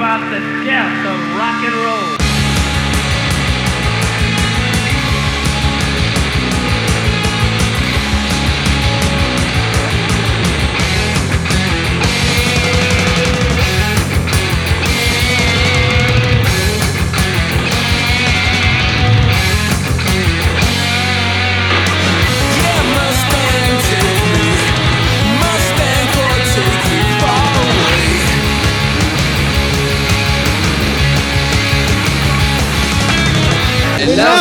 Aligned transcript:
about 0.00 0.30
the 0.30 0.40
death 0.64 1.04
of 1.04 1.36
rock 1.36 1.62
and 1.62 1.74
roll. 1.84 2.29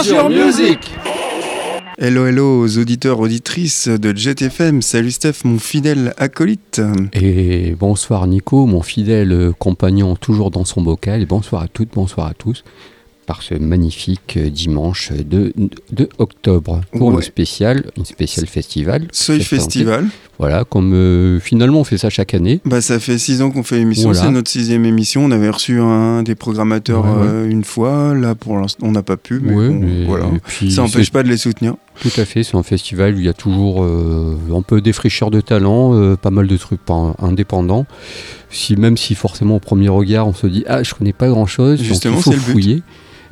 Sur 0.10 0.30
Music 0.30 0.80
Hello, 2.00 2.26
hello 2.26 2.64
aux 2.64 2.78
auditeurs, 2.80 3.20
auditrices 3.20 3.88
de 3.88 4.16
JetFM. 4.16 4.82
Salut 4.82 5.12
Steph, 5.12 5.44
mon 5.44 5.60
fidèle 5.60 6.16
acolyte. 6.18 6.82
Et 7.14 7.76
bonsoir 7.78 8.26
Nico, 8.26 8.66
mon 8.66 8.82
fidèle 8.82 9.52
compagnon 9.60 10.16
toujours 10.16 10.50
dans 10.50 10.66
son 10.66 10.82
bocal. 10.82 11.22
Et 11.22 11.28
bonsoir 11.28 11.62
à 11.62 11.68
toutes, 11.68 11.94
bonsoir 11.94 12.26
à 12.26 12.34
tous 12.34 12.64
par 13.30 13.44
ce 13.44 13.54
magnifique 13.54 14.40
dimanche 14.40 15.12
de, 15.12 15.54
de 15.92 16.10
octobre 16.18 16.82
pour 16.98 17.12
le 17.12 17.22
spécial, 17.22 17.86
une 17.96 18.04
spécial 18.04 18.48
festival. 18.48 19.08
Seuil 19.12 19.44
Festival. 19.44 20.08
Voilà, 20.40 20.64
comme 20.64 20.94
euh, 20.96 21.40
finalement 21.40 21.82
on 21.82 21.84
fait 21.84 22.00
ça 22.00 22.10
chaque 22.10 22.34
année. 22.34 22.60
Bah 22.66 22.82
ça 22.82 23.00
fait 23.00 23.20
six 23.20 23.44
ans 23.44 23.52
qu'on 23.52 23.62
fait 23.62 23.78
l'émission, 23.78 24.16
c'est 24.16 24.32
notre 24.32 24.50
sixième 24.50 24.84
émission. 24.84 25.26
On 25.26 25.30
avait 25.30 25.50
reçu 25.50 25.80
un 25.80 26.24
des 26.24 26.34
programmateurs 26.34 27.06
euh, 27.06 27.48
une 27.48 27.64
fois, 27.64 28.16
là 28.16 28.34
pour 28.34 28.58
l'instant 28.58 28.88
on 28.88 28.94
n'a 28.94 29.04
pas 29.04 29.18
pu, 29.18 29.40
mais, 29.44 30.06
voilà. 30.06 30.26
ça 30.48 30.82
n'empêche 30.82 31.12
pas 31.12 31.22
de 31.22 31.28
les 31.28 31.38
soutenir. 31.38 31.76
Tout 32.02 32.10
à 32.18 32.26
fait, 32.26 32.42
c'est 32.44 32.56
un 32.56 32.64
festival 32.64 33.14
où 33.14 33.20
il 33.20 33.26
y 33.26 33.30
a 33.30 33.34
toujours 33.34 33.84
euh, 33.84 34.38
un 34.52 34.64
peu 34.64 34.82
des 34.82 34.92
de 34.92 35.42
talent, 35.42 36.16
pas 36.16 36.32
mal 36.32 36.48
de 36.48 36.58
trucs 36.58 36.82
indépendants. 37.20 37.86
Si, 38.50 38.76
même 38.76 38.98
si 38.98 39.14
forcément 39.14 39.58
au 39.58 39.60
premier 39.60 39.90
regard 39.90 40.28
on 40.28 40.34
se 40.34 40.48
dit 40.48 40.64
ah 40.66 40.82
je 40.82 40.96
connais 40.96 41.14
pas 41.14 41.28
grand 41.28 41.46
chose, 41.46 41.80
Justement, 41.80 42.18
il 42.18 42.24
faut 42.24 42.32
fouiller. 42.32 42.82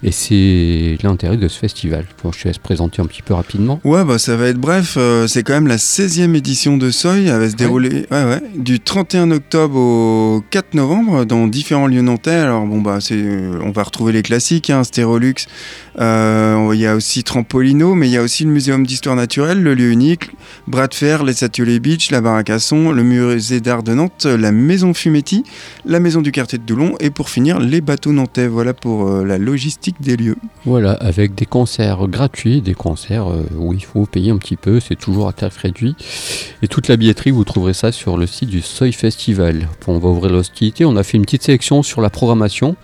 Et 0.04 0.12
c'est 0.12 0.98
l'intérêt 1.02 1.38
de 1.38 1.48
ce 1.48 1.58
festival. 1.58 2.06
Bon, 2.24 2.32
je 2.32 2.44
te 2.44 2.48
laisse 2.48 2.60
présenter 2.60 3.02
un 3.02 3.06
petit 3.06 3.22
peu 3.22 3.34
rapidement. 3.34 3.80
Ouais, 3.84 4.04
bah 4.04 4.20
ça 4.20 4.36
va 4.36 4.48
être 4.48 4.60
bref. 4.60 4.96
Euh, 4.98 5.28
c'est 5.28 5.44
quand 5.44 5.54
même 5.54 5.68
la 5.68 5.78
16e 5.78 6.36
édition 6.36 6.78
de 6.78 6.92
Soy. 6.92 7.28
Elle 7.28 7.40
va 7.40 7.50
se 7.50 7.56
dérouler 7.56 8.06
ouais, 8.12 8.24
ouais, 8.24 8.42
du 8.56 8.80
31 8.80 9.32
octobre 9.32 9.76
au 9.76 10.44
4 10.52 10.76
novembre 10.76 11.26
dans 11.26 11.48
différents 11.48 11.88
lieux 11.88 12.02
nantais. 12.02 12.32
Alors, 12.32 12.66
bon, 12.66 12.82
bah, 12.82 13.00
c'est, 13.02 13.24
on 13.64 13.72
va 13.72 13.84
retrouver 13.84 14.14
les 14.14 14.22
classiques, 14.22 14.70
hein, 14.70 14.84
Stérolux. 14.84 15.48
Euh, 16.00 16.72
il 16.74 16.80
y 16.80 16.86
a 16.86 16.96
aussi 16.96 17.24
Trampolino, 17.24 17.96
mais 17.96 18.08
il 18.08 18.12
y 18.12 18.18
a 18.18 18.22
aussi 18.22 18.44
le 18.44 18.52
Muséum 18.52 18.86
d'histoire 18.86 19.16
naturelle, 19.16 19.64
le 19.64 19.74
lieu 19.74 19.92
unique, 19.92 20.30
Bras 20.68 20.88
de 20.88 20.94
Fer, 20.94 21.24
les 21.24 21.44
Ateliers 21.44 21.80
Beach, 21.80 22.12
la 22.12 22.22
Baraque 22.22 22.50
à 22.50 22.60
Son, 22.60 22.92
le 22.92 23.04
Musée 23.04 23.62
d'art 23.62 23.84
de 23.84 23.94
Nantes, 23.94 24.26
la 24.26 24.52
Maison 24.52 24.94
Fumetti, 24.94 25.44
la 25.86 26.00
Maison 26.00 26.22
du 26.22 26.32
quartier 26.32 26.60
de 26.60 26.64
Doulon 26.64 26.94
et 27.00 27.10
pour 27.10 27.30
finir, 27.30 27.60
les 27.60 27.82
bateaux 27.82 28.12
nantais. 28.12 28.48
Voilà 28.48 28.74
pour 28.74 29.08
euh, 29.08 29.26
la 29.26 29.38
logistique 29.38 29.96
des 30.00 30.18
lieux. 30.18 30.38
Voilà, 30.66 30.92
avec 30.94 31.34
des 31.34 31.46
concerts 31.46 32.08
gratuits, 32.08 32.62
des 32.62 32.76
concerts 32.76 33.32
euh, 33.32 33.44
où 33.58 33.74
il 33.74 33.84
faut 33.84 34.06
payer 34.06 34.32
un 34.32 34.38
petit 34.38 34.58
peu, 34.58 34.80
c'est 34.80 34.96
toujours 34.96 35.28
à 35.28 35.34
tarif 35.34 35.58
réduit. 35.58 35.96
Et 36.62 36.68
toute 36.68 36.88
la 36.88 36.98
billetterie, 36.98 37.32
vous 37.32 37.44
trouverez 37.44 37.74
ça 37.74 37.92
sur 37.92 38.18
le 38.18 38.28
site 38.28 38.50
du 38.50 38.62
Soy 38.62 38.92
Festival. 38.92 39.68
On 39.88 39.98
va 39.98 40.10
ouvrir 40.10 40.32
l'hostilité, 40.32 40.86
on 40.86 40.96
a 40.96 41.04
fait 41.04 41.18
une 41.18 41.24
petite 41.24 41.44
sélection 41.44 41.82
sur 41.82 42.02
la 42.02 42.10
programmation. 42.10 42.76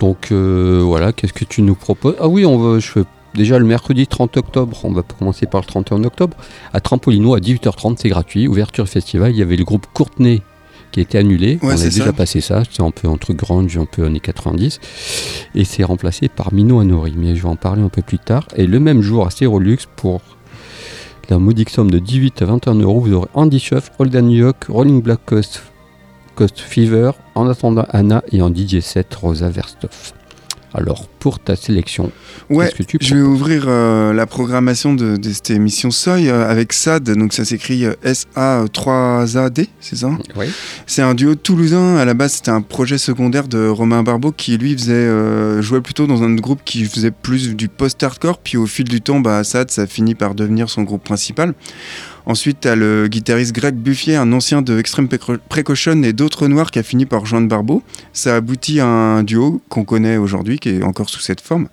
Donc 0.00 0.30
euh, 0.30 0.82
voilà, 0.84 1.12
qu'est-ce 1.12 1.32
que 1.32 1.44
tu 1.44 1.62
nous 1.62 1.74
proposes? 1.74 2.16
Ah 2.20 2.28
oui, 2.28 2.44
on 2.44 2.58
va, 2.58 2.78
je 2.78 3.00
déjà 3.34 3.58
le 3.58 3.64
mercredi 3.64 4.06
30 4.06 4.36
octobre, 4.38 4.78
on 4.84 4.92
va 4.92 5.02
commencer 5.02 5.46
par 5.46 5.60
le 5.60 5.66
31 5.66 6.04
octobre, 6.04 6.36
à 6.72 6.80
Trampolino 6.80 7.34
à 7.34 7.38
18h30, 7.38 7.96
c'est 7.98 8.08
gratuit, 8.08 8.48
ouverture 8.48 8.88
festival, 8.88 9.32
il 9.32 9.38
y 9.38 9.42
avait 9.42 9.56
le 9.56 9.64
groupe 9.64 9.86
Courtenay 9.92 10.42
qui 10.90 11.00
a 11.00 11.02
été 11.02 11.18
annulé. 11.18 11.58
on 11.62 11.68
a 11.68 11.76
déjà 11.76 12.12
passé 12.12 12.40
ça, 12.40 12.62
c'est 12.70 12.82
un 12.82 12.90
peu 12.90 13.08
un 13.08 13.16
truc 13.16 13.36
grunge, 13.36 13.76
un 13.76 13.84
peu 13.84 14.04
années 14.04 14.20
90. 14.20 14.80
Et 15.54 15.64
c'est 15.64 15.84
remplacé 15.84 16.28
par 16.28 16.54
Mino 16.54 16.80
Anori, 16.80 17.14
mais 17.16 17.36
je 17.36 17.42
vais 17.42 17.48
en 17.48 17.56
parler 17.56 17.82
un 17.82 17.88
peu 17.88 18.02
plus 18.02 18.18
tard. 18.18 18.46
Et 18.56 18.66
le 18.66 18.80
même 18.80 19.02
jour 19.02 19.26
à 19.26 19.30
Stérolux, 19.30 19.78
pour 19.96 20.22
la 21.28 21.38
modique 21.38 21.70
somme 21.70 21.90
de 21.90 21.98
18 21.98 22.40
à 22.42 22.44
21 22.46 22.74
euros, 22.76 23.00
vous 23.00 23.12
aurez 23.12 23.28
Andy 23.34 23.58
Schuff, 23.58 23.90
Holden 23.98 24.30
York, 24.30 24.66
Rolling 24.68 25.02
Black 25.02 25.20
Coast, 25.26 25.62
Coast 26.36 26.60
Fever, 26.60 27.12
en 27.34 27.48
attendant 27.48 27.86
Anna 27.90 28.22
et 28.30 28.42
en 28.42 28.54
DJ 28.54 28.80
7 28.80 29.12
Rosa 29.14 29.48
Verstoff. 29.48 30.12
Alors, 30.74 31.08
pour 31.08 31.38
ta 31.38 31.56
sélection, 31.56 32.12
ouais, 32.50 32.70
que 32.70 32.82
tu 32.82 32.98
je 33.00 33.14
vais 33.14 33.22
ouvrir 33.22 33.64
euh, 33.66 34.12
la 34.12 34.26
programmation 34.26 34.92
de, 34.92 35.18
cette 35.22 35.50
émission 35.50 35.88
euh, 36.08 36.50
avec 36.50 36.74
SAD, 36.74 37.16
donc 37.16 37.32
ça 37.32 37.46
s'écrit 37.46 37.86
euh, 37.86 37.94
S-A-3-A-D, 38.02 39.68
c'est 39.80 39.96
ça? 39.96 40.10
Oui. 40.36 40.46
C'est 40.86 41.00
un 41.00 41.14
duo 41.14 41.34
toulousain, 41.34 41.96
à 41.96 42.04
la 42.04 42.12
base 42.12 42.34
c'était 42.34 42.50
un 42.50 42.60
projet 42.60 42.98
secondaire 42.98 43.48
de 43.48 43.66
Romain 43.66 44.02
Barbeau 44.02 44.32
qui 44.32 44.58
lui 44.58 44.76
faisait, 44.76 45.62
jouait 45.62 45.80
plutôt 45.80 46.06
dans 46.06 46.22
un 46.22 46.34
groupe 46.34 46.60
qui 46.66 46.84
faisait 46.84 47.10
plus 47.10 47.56
du 47.56 47.68
post-hardcore, 47.68 48.36
puis 48.36 48.58
au 48.58 48.66
fil 48.66 48.84
du 48.84 49.00
temps, 49.00 49.20
bah, 49.20 49.42
SAD 49.44 49.70
ça 49.70 49.86
finit 49.86 50.14
par 50.14 50.34
devenir 50.34 50.68
son 50.68 50.82
groupe 50.82 51.04
principal. 51.04 51.54
Ensuite, 52.26 52.62
tu 52.62 52.68
as 52.68 52.74
le 52.74 53.06
guitariste 53.06 53.54
Greg 53.54 53.76
Buffier, 53.76 54.16
un 54.16 54.32
ancien 54.32 54.60
de 54.60 54.78
Extreme 54.78 55.08
Precaution 55.48 56.02
et 56.02 56.12
d'autres 56.12 56.48
noirs 56.48 56.72
qui 56.72 56.80
a 56.80 56.82
fini 56.82 57.06
par 57.06 57.20
rejoindre 57.20 57.46
Barbeau. 57.46 57.84
Ça 58.12 58.34
aboutit 58.34 58.80
à 58.80 58.86
un 58.86 59.22
duo 59.22 59.62
qu'on 59.68 59.84
connaît 59.84 60.16
aujourd'hui, 60.16 60.58
qui 60.58 60.70
est 60.70 60.82
encore 60.82 61.08
sous 61.08 61.20
cette 61.20 61.40
forme. 61.40 61.68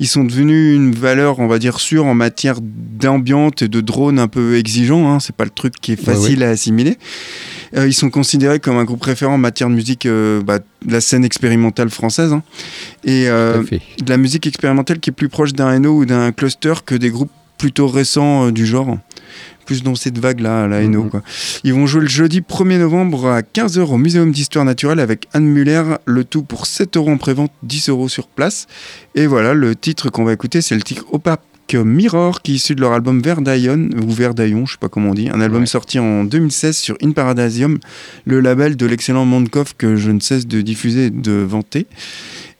Ils 0.00 0.08
sont 0.08 0.24
devenus 0.24 0.74
une 0.74 0.92
valeur, 0.92 1.38
on 1.38 1.46
va 1.46 1.60
dire, 1.60 1.78
sûre 1.78 2.04
en 2.04 2.14
matière 2.14 2.56
d'ambiance 2.60 3.62
et 3.62 3.68
de 3.68 3.80
drone 3.80 4.18
un 4.18 4.26
peu 4.26 4.56
exigeant. 4.56 5.08
Hein. 5.08 5.20
C'est 5.20 5.36
pas 5.36 5.44
le 5.44 5.50
truc 5.50 5.74
qui 5.80 5.92
est 5.92 6.02
facile 6.02 6.42
à 6.42 6.50
assimiler. 6.50 6.98
Euh, 7.76 7.86
ils 7.86 7.94
sont 7.94 8.10
considérés 8.10 8.58
comme 8.58 8.76
un 8.76 8.84
groupe 8.84 9.02
référent 9.04 9.34
en 9.34 9.38
matière 9.38 9.68
de 9.68 9.74
musique 9.74 10.06
euh, 10.06 10.42
bah, 10.42 10.58
de 10.58 10.92
la 10.92 11.00
scène 11.00 11.24
expérimentale 11.24 11.90
française. 11.90 12.32
Hein. 12.32 12.42
Et 13.04 13.28
euh, 13.28 13.62
de 13.62 14.10
la 14.10 14.16
musique 14.16 14.46
expérimentale 14.46 14.98
qui 14.98 15.10
est 15.10 15.12
plus 15.12 15.28
proche 15.28 15.52
d'un 15.52 15.78
NO 15.78 15.98
ou 15.98 16.04
d'un 16.04 16.32
cluster 16.32 16.74
que 16.84 16.94
des 16.94 17.10
groupes 17.10 17.30
plutôt 17.62 17.86
récents 17.86 18.50
du 18.50 18.66
genre 18.66 18.98
plus 19.66 19.84
dans 19.84 19.94
cette 19.94 20.18
vague-là, 20.18 20.66
la 20.66 20.82
Eno. 20.82 21.04
Mhm. 21.04 21.22
Ils 21.62 21.72
vont 21.72 21.86
jouer 21.86 22.00
le 22.00 22.08
jeudi 22.08 22.40
1er 22.40 22.78
novembre 22.78 23.28
à 23.28 23.42
15h 23.42 23.82
au 23.82 23.98
Muséum 23.98 24.32
d'Histoire 24.32 24.64
Naturelle 24.64 24.98
avec 24.98 25.28
Anne 25.32 25.46
Muller, 25.46 25.84
le 26.04 26.24
tout 26.24 26.42
pour 26.42 26.66
7 26.66 26.96
euros 26.96 27.12
en 27.12 27.18
prévente, 27.18 27.52
10 27.62 27.90
euros 27.90 28.08
sur 28.08 28.26
place. 28.26 28.66
Et 29.14 29.28
voilà, 29.28 29.54
le 29.54 29.76
titre 29.76 30.10
qu'on 30.10 30.24
va 30.24 30.32
écouter, 30.32 30.60
c'est 30.60 30.74
le 30.74 30.82
titre 30.82 31.04
Opaque 31.12 31.40
Mirror, 31.72 32.42
qui 32.42 32.52
est 32.52 32.54
issu 32.56 32.74
de 32.74 32.80
leur 32.80 32.92
album 32.92 33.22
Verdaillon, 33.22 33.90
ou 34.04 34.10
Verdaillon, 34.10 34.66
je 34.66 34.72
sais 34.72 34.78
pas 34.78 34.88
comment 34.88 35.10
on 35.10 35.14
dit, 35.14 35.30
un 35.32 35.40
album 35.40 35.64
sorti 35.66 36.00
en 36.00 36.24
2016 36.24 36.76
sur 36.76 36.96
In 37.00 37.12
Paradisium, 37.12 37.78
le 38.26 38.40
label 38.40 38.76
de 38.76 38.86
l'excellent 38.86 39.24
Mondkov 39.24 39.74
que 39.78 39.94
je 39.94 40.10
ne 40.10 40.18
cesse 40.18 40.48
de 40.48 40.60
diffuser 40.60 41.06
et 41.06 41.10
de 41.10 41.32
vanter 41.32 41.86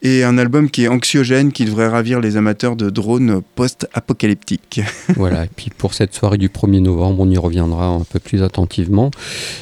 et 0.03 0.25
un 0.25 0.37
album 0.37 0.69
qui 0.69 0.85
est 0.85 0.89
anxiogène, 0.89 1.53
qui 1.53 1.65
devrait 1.65 1.87
ravir 1.87 2.21
les 2.21 2.37
amateurs 2.37 2.75
de 2.75 2.91
drones 2.91 3.41
post-apocalyptiques. 3.55 4.81
voilà, 5.17 5.45
et 5.45 5.51
puis 5.55 5.71
pour 5.71 5.95
cette 5.95 6.13
soirée 6.13 6.39
du 6.39 6.49
1er 6.49 6.81
novembre, 6.81 7.21
on 7.21 7.31
y 7.31 7.39
reviendra 7.39 7.87
un 7.87 8.01
peu 8.03 8.19
plus 8.19 8.43
attentivement. 8.43 9.13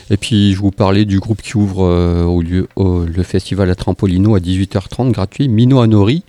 Et 0.09 0.17
puis 0.17 0.55
je 0.55 0.59
vous 0.59 0.71
parlais 0.71 1.05
du 1.05 1.21
groupe 1.21 1.43
qui 1.43 1.59
ouvre 1.59 1.85
euh, 1.85 2.25
au 2.25 2.41
lieu, 2.41 2.69
le 2.79 3.23
festival 3.23 3.71
à 3.71 3.75
Trampolino 3.75 4.35
à 4.35 4.41
18h30, 4.41 5.13
gratuit, 5.13 5.49
Mino 5.49 5.81
Anori. 5.81 6.25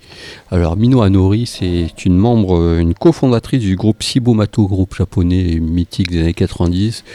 Alors 0.51 0.75
Mino 0.75 1.01
Anori, 1.01 1.45
c'est 1.45 2.05
une 2.05 2.17
membre, 2.17 2.77
une 2.79 2.93
cofondatrice 2.93 3.61
du 3.61 3.77
groupe 3.77 4.03
Sibomato, 4.03 4.67
groupe 4.67 4.93
japonais 4.93 5.59
mythique 5.61 6.11
des 6.11 6.19
années 6.19 6.33
90 6.33 7.05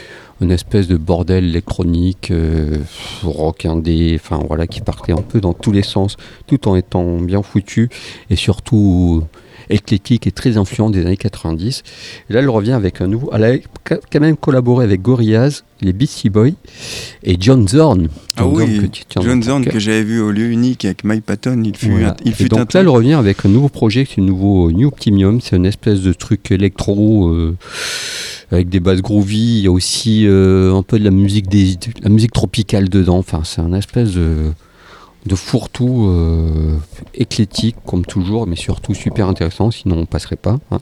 une 0.41 0.51
espèce 0.51 0.87
de 0.87 0.97
bordel 0.97 1.45
électronique, 1.45 2.31
euh, 2.31 2.77
rock 3.23 3.65
indé, 3.65 4.19
enfin 4.21 4.39
voilà, 4.47 4.67
qui 4.67 4.81
partait 4.81 5.13
un 5.13 5.21
peu 5.21 5.41
dans 5.41 5.53
tous 5.53 5.71
les 5.71 5.83
sens, 5.83 6.17
tout 6.45 6.67
en 6.67 6.75
étant 6.75 7.17
bien 7.17 7.41
foutu. 7.41 7.89
Et 8.29 8.35
surtout 8.35 9.23
éclectique 9.69 10.27
et 10.27 10.31
très 10.31 10.57
influent 10.57 10.89
des 10.89 11.05
années 11.05 11.17
90. 11.17 11.83
Et 12.29 12.33
là, 12.33 12.39
elle 12.39 12.49
revient 12.49 12.73
avec 12.73 13.01
un 13.01 13.07
nouveau. 13.07 13.29
Elle 13.33 13.43
a 13.43 13.57
quand 13.85 14.19
même 14.19 14.37
collaboré 14.37 14.85
avec 14.85 15.01
Gorillaz, 15.01 15.63
les 15.81 15.93
Beastie 15.93 16.29
Boys 16.29 16.51
et 17.23 17.37
John 17.39 17.67
Zorn. 17.67 18.07
ah 18.35 18.47
oui, 18.47 18.89
John 19.21 19.43
Zorn 19.43 19.65
que 19.65 19.79
j'avais 19.79 20.03
vu 20.03 20.21
au 20.21 20.31
lieu 20.31 20.45
unique 20.45 20.85
avec 20.85 21.03
Mike 21.03 21.25
Patton. 21.25 21.61
Il 21.63 21.75
fut, 21.75 21.91
il 22.25 22.33
fut 22.33 22.45
et 22.45 22.49
donc 22.49 22.73
là, 22.73 22.81
elle 22.81 22.89
revient 22.89 23.13
avec 23.13 23.45
un 23.45 23.49
nouveau 23.49 23.69
projet, 23.69 24.07
c'est 24.09 24.21
un 24.21 24.25
nouveau 24.25 24.71
New 24.71 24.87
Optimium. 24.87 25.41
C'est 25.41 25.55
une 25.55 25.65
espèce 25.65 26.01
de 26.01 26.13
truc 26.13 26.51
électro. 26.51 27.29
Euh, 27.29 27.55
avec 28.51 28.69
des 28.69 28.79
basses 28.79 29.01
groovy, 29.01 29.57
il 29.57 29.63
y 29.63 29.67
a 29.67 29.71
aussi 29.71 30.25
euh, 30.25 30.73
un 30.73 30.83
peu 30.83 30.97
de 30.97 31.03
la 31.03 31.11
musique, 31.11 31.49
des, 31.49 31.77
la 32.01 32.09
musique 32.09 32.31
tropicale 32.31 32.87
dedans. 32.87 33.17
Enfin, 33.17 33.41
c'est 33.43 33.59
un 33.59 33.73
espèce 33.73 34.13
de, 34.13 34.53
de 35.27 35.35
fourre-tout 35.35 36.07
euh, 36.09 36.77
éclectique 37.13 37.75
comme 37.85 38.05
toujours, 38.05 38.47
mais 38.47 38.55
surtout 38.55 38.93
super 38.93 39.27
intéressant, 39.27 39.69
sinon 39.71 39.97
on 39.99 40.05
passerait 40.05 40.35
pas. 40.37 40.57
hein. 40.71 40.79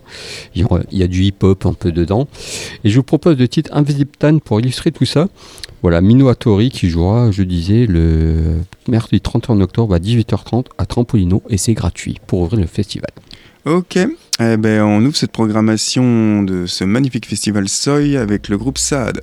Il 0.55 0.65
y 0.91 1.03
a- 1.03 1.07
du 1.07 1.23
hip-hop 1.23 1.65
un 1.65 1.73
peu 1.73 1.91
dedans. 1.91 2.27
Et 2.83 2.89
je 2.89 2.95
vous 2.95 3.03
propose 3.03 3.37
le 3.37 3.47
titre 3.47 3.69
Invisible 3.73 4.11
Tan 4.17 4.39
pour 4.39 4.59
illustrer 4.59 4.91
tout 4.91 5.05
ça. 5.05 5.27
Voilà, 5.81 6.01
Mino 6.01 6.29
Hattori 6.29 6.69
qui 6.69 6.89
jouera, 6.89 7.31
je 7.31 7.43
disais, 7.43 7.85
le 7.85 8.59
mercredi 8.87 9.21
31 9.21 9.61
octobre 9.61 9.93
à 9.93 9.99
18h30 9.99 10.65
à 10.77 10.85
Trampolino 10.85 11.43
et 11.49 11.57
c'est 11.57 11.73
gratuit 11.73 12.17
pour 12.25 12.41
ouvrir 12.41 12.61
le 12.61 12.67
festival. 12.67 13.09
Ok, 13.65 13.97
eh 13.97 14.57
ben, 14.57 14.83
on 14.83 15.03
ouvre 15.03 15.15
cette 15.15 15.31
programmation 15.31 16.43
de 16.43 16.65
ce 16.67 16.83
magnifique 16.83 17.25
festival 17.27 17.67
Soy 17.67 18.15
avec 18.17 18.47
le 18.49 18.57
groupe 18.57 18.77
Saad. 18.77 19.21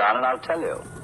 Down 0.00 0.16
and 0.16 0.26
I'll 0.26 0.38
tell 0.40 0.60
you. 0.60 0.99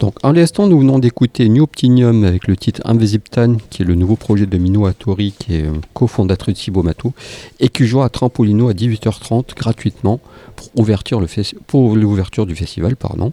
Donc, 0.00 0.14
à 0.22 0.32
l'instant, 0.32 0.68
nous 0.68 0.78
venons 0.78 1.00
d'écouter 1.00 1.48
New 1.48 1.64
Optinium 1.64 2.22
avec 2.22 2.46
le 2.46 2.56
titre 2.56 2.80
Invisible 2.84 3.24
qui 3.68 3.82
est 3.82 3.84
le 3.84 3.96
nouveau 3.96 4.14
projet 4.14 4.46
de 4.46 4.56
Mino 4.56 4.86
Hattori, 4.86 5.34
qui 5.36 5.56
est 5.56 5.62
euh, 5.64 5.72
cofondatrice 5.92 6.54
de 6.54 6.58
Cibomato, 6.60 7.12
et 7.58 7.68
qui 7.68 7.84
joue 7.84 8.00
à 8.02 8.08
Trampolino 8.08 8.68
à 8.68 8.74
18h30 8.74 9.56
gratuitement 9.56 10.20
pour, 10.54 10.68
ouverture 10.76 11.18
le 11.18 11.26
fes- 11.26 11.54
pour 11.66 11.96
l'ouverture 11.96 12.46
du 12.46 12.54
festival. 12.54 12.94
pardon. 12.94 13.32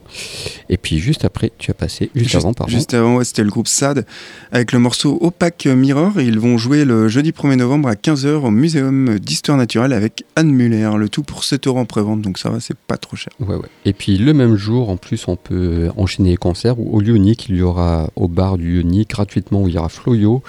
Et 0.70 0.78
puis, 0.78 0.98
juste 0.98 1.24
après, 1.24 1.52
tu 1.60 1.70
as 1.70 1.76
passé, 1.76 2.10
juste, 2.16 2.34
avant, 2.34 2.54
pardon. 2.54 2.72
Juste 2.74 2.96
avant, 2.96 3.18
ouais, 3.18 3.26
c'était 3.26 3.44
le 3.44 3.52
groupe 3.52 3.68
SAD 3.68 4.04
avec 4.52 4.72
le 4.72 4.80
morceau 4.80 5.20
Opaque 5.22 5.68
Mirror. 5.68 6.20
Et 6.20 6.26
ils 6.26 6.40
vont 6.40 6.58
jouer 6.58 6.84
le 6.84 7.08
jeudi 7.10 7.30
1er 7.30 7.58
novembre 7.58 7.90
à 7.90 7.94
15h 7.94 8.28
au 8.44 8.50
Muséum 8.50 9.20
d'Histoire 9.20 9.58
Naturelle 9.60 9.94
avec 9.94 10.24
Anne 10.36 10.50
Muller. 10.52 10.90
Le 10.98 11.10
tout 11.10 11.22
pour 11.22 11.44
7 11.44 11.68
euros 11.68 11.78
en 11.80 11.86
prévente, 11.86 12.22
donc 12.24 12.40
ça 12.40 12.50
va, 12.50 12.60
c'est 12.60 12.76
pas 12.78 12.98
trop 12.98 13.16
cher. 13.16 13.32
Ouais, 13.40 13.56
ouais. 13.56 13.70
Et 13.86 13.94
puis 13.94 14.18
le 14.18 14.34
même 14.34 14.56
jour, 14.56 14.90
en 14.90 14.98
plus, 14.98 15.28
on 15.28 15.36
peut 15.36 15.90
enchaîner 15.96 16.32
les 16.32 16.38
concerts. 16.38 16.55
Où 16.78 16.96
Au 16.96 17.02
Lyonique, 17.02 17.48
il 17.50 17.58
y 17.58 17.62
aura 17.62 18.10
au 18.16 18.28
bar 18.28 18.58
du 18.58 18.78
Lyonique 18.82 19.10
gratuitement 19.12 19.68
il 19.68 19.76
y 19.76 19.78
aura 19.78 19.90
Floyo. 19.90 20.42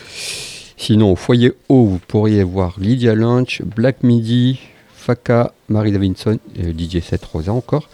Sinon, 0.79 1.13
au 1.13 1.17
foyer 1.17 1.53
haut, 1.69 1.85
vous 1.87 1.99
pourriez 2.07 2.43
voir 2.45 2.75
Lydia 2.79 3.15
Lunch, 3.15 3.63
Black 3.63 4.03
Midi, 4.03 4.59
Faka, 4.95 5.53
Marie 5.69 5.93
Davidson, 5.93 6.39
et 6.57 6.73
DJ 6.73 7.01
7 7.03 7.25
Rosa 7.25 7.53
encore. 7.53 7.89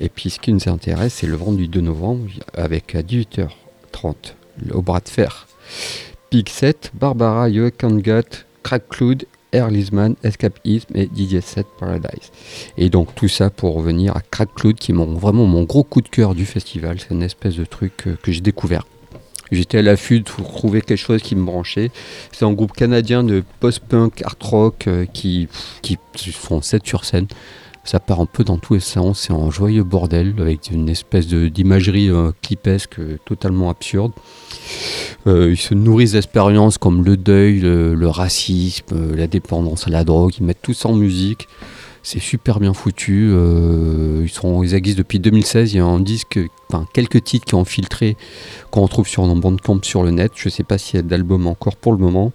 Et 0.00 0.08
puis 0.08 0.30
ce 0.30 0.38
qui 0.38 0.52
nous 0.52 0.68
intéresse, 0.68 1.14
c'est 1.14 1.26
le 1.26 1.36
vendredi 1.36 1.68
2 1.68 1.80
novembre 1.80 2.26
avec 2.54 2.94
à 2.94 3.02
18h30 3.02 4.34
le- 4.66 4.76
au 4.76 4.82
bras 4.82 5.00
de 5.00 5.08
fer. 5.08 5.46
Pig 6.30 6.48
7, 6.48 6.92
Barbara, 6.94 7.50
Joakangat, 7.52 8.22
Crack 8.62 8.88
Cloud, 8.88 9.24
Air 9.52 9.68
Lisman, 9.70 10.14
Escapism 10.22 10.86
et 10.94 11.08
DJ 11.14 11.40
7 11.40 11.66
Paradise. 11.78 12.30
Et 12.76 12.88
donc 12.90 13.14
tout 13.14 13.28
ça 13.28 13.50
pour 13.50 13.74
revenir 13.74 14.16
à 14.16 14.20
Crack 14.20 14.54
Cloud 14.54 14.76
qui 14.76 14.92
est 14.92 14.94
vraiment 14.94 15.46
mon 15.46 15.62
gros 15.64 15.84
coup 15.84 16.00
de 16.00 16.08
cœur 16.08 16.34
du 16.34 16.46
festival. 16.46 16.98
C'est 17.00 17.14
une 17.14 17.22
espèce 17.22 17.56
de 17.56 17.64
truc 17.64 18.06
euh, 18.06 18.16
que 18.22 18.32
j'ai 18.32 18.40
découvert. 18.40 18.86
J'étais 19.50 19.78
à 19.78 19.82
l'affût 19.82 20.22
pour 20.22 20.50
trouver 20.50 20.80
quelque 20.80 20.98
chose 20.98 21.20
qui 21.22 21.36
me 21.36 21.44
branchait. 21.44 21.90
C'est 22.32 22.46
un 22.46 22.52
groupe 22.52 22.72
canadien 22.72 23.22
de 23.22 23.44
post-punk, 23.60 24.22
art 24.22 24.36
rock 24.40 24.86
euh, 24.86 25.04
qui, 25.04 25.48
qui 25.82 25.98
font 26.32 26.62
7 26.62 26.86
sur 26.86 27.04
scène. 27.04 27.26
Ça 27.84 27.98
part 27.98 28.20
un 28.20 28.26
peu 28.26 28.44
dans 28.44 28.58
tous 28.58 28.74
les 28.74 28.80
sens, 28.80 29.20
c'est 29.20 29.32
un 29.32 29.50
joyeux 29.50 29.82
bordel 29.82 30.34
avec 30.38 30.70
une 30.70 30.88
espèce 30.88 31.26
d'imagerie 31.26 32.10
euh, 32.10 32.30
clipesque 32.40 33.00
euh, 33.00 33.18
totalement 33.24 33.70
absurde. 33.70 34.12
Euh, 35.26 35.50
ils 35.50 35.56
se 35.56 35.74
nourrissent 35.74 36.12
d'expériences 36.12 36.78
comme 36.78 37.04
le 37.04 37.16
deuil, 37.16 37.58
le, 37.58 37.94
le 37.94 38.08
racisme, 38.08 39.16
la 39.16 39.26
dépendance 39.26 39.88
à 39.88 39.90
la 39.90 40.04
drogue. 40.04 40.32
Ils 40.38 40.44
mettent 40.44 40.62
tout 40.62 40.74
ça 40.74 40.90
en 40.90 40.94
musique. 40.94 41.48
C'est 42.04 42.18
super 42.18 42.58
bien 42.58 42.74
foutu. 42.74 43.30
euh, 43.32 44.22
ils, 44.24 44.28
sont, 44.28 44.62
ils 44.64 44.74
existent 44.74 44.98
depuis 44.98 45.20
2016. 45.20 45.72
Il 45.72 45.76
y 45.76 45.80
a 45.80 45.84
un 45.84 46.00
disque, 46.00 46.38
enfin 46.68 46.86
quelques 46.92 47.22
titres 47.22 47.44
qui 47.44 47.54
ont 47.54 47.64
filtré, 47.64 48.16
qu'on 48.72 48.82
retrouve 48.82 49.06
sur 49.06 49.22
un 49.22 49.36
bandcamp 49.36 49.78
sur 49.82 50.02
le 50.02 50.10
net. 50.10 50.32
Je 50.34 50.48
ne 50.48 50.50
sais 50.50 50.64
pas 50.64 50.78
s'il 50.78 50.96
y 50.96 50.98
a 50.98 51.02
d'albums 51.02 51.46
encore 51.46 51.76
pour 51.76 51.92
le 51.92 51.98
moment. 51.98 52.32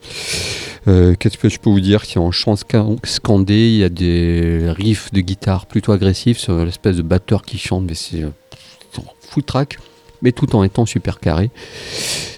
Euh, 0.88 1.16
Qu'est-ce 1.20 1.38
que 1.38 1.50
je 1.50 1.60
peux 1.60 1.70
vous 1.70 1.82
dire? 1.82 2.06
C'est 2.06 2.18
en 2.20 2.32
chant 2.32 2.54
sca- 2.54 2.98
scandé. 3.06 3.56
Il 3.68 3.78
y 3.78 3.84
a 3.84 3.90
des 3.90 4.72
riffs 4.72 5.12
de 5.12 5.20
guitare 5.20 5.66
plutôt 5.66 5.92
agressifs 5.92 6.38
sur 6.38 6.64
l'espèce 6.64 6.96
de 6.96 7.02
batteur 7.02 7.42
qui 7.42 7.58
chante, 7.58 7.84
mais 7.88 7.96
c'est 7.96 8.24
euh, 8.24 8.30
full 9.30 9.44
track 9.44 9.80
mais 10.22 10.32
tout 10.32 10.56
en 10.56 10.64
étant 10.64 10.86
super 10.86 11.20
carré. 11.20 11.50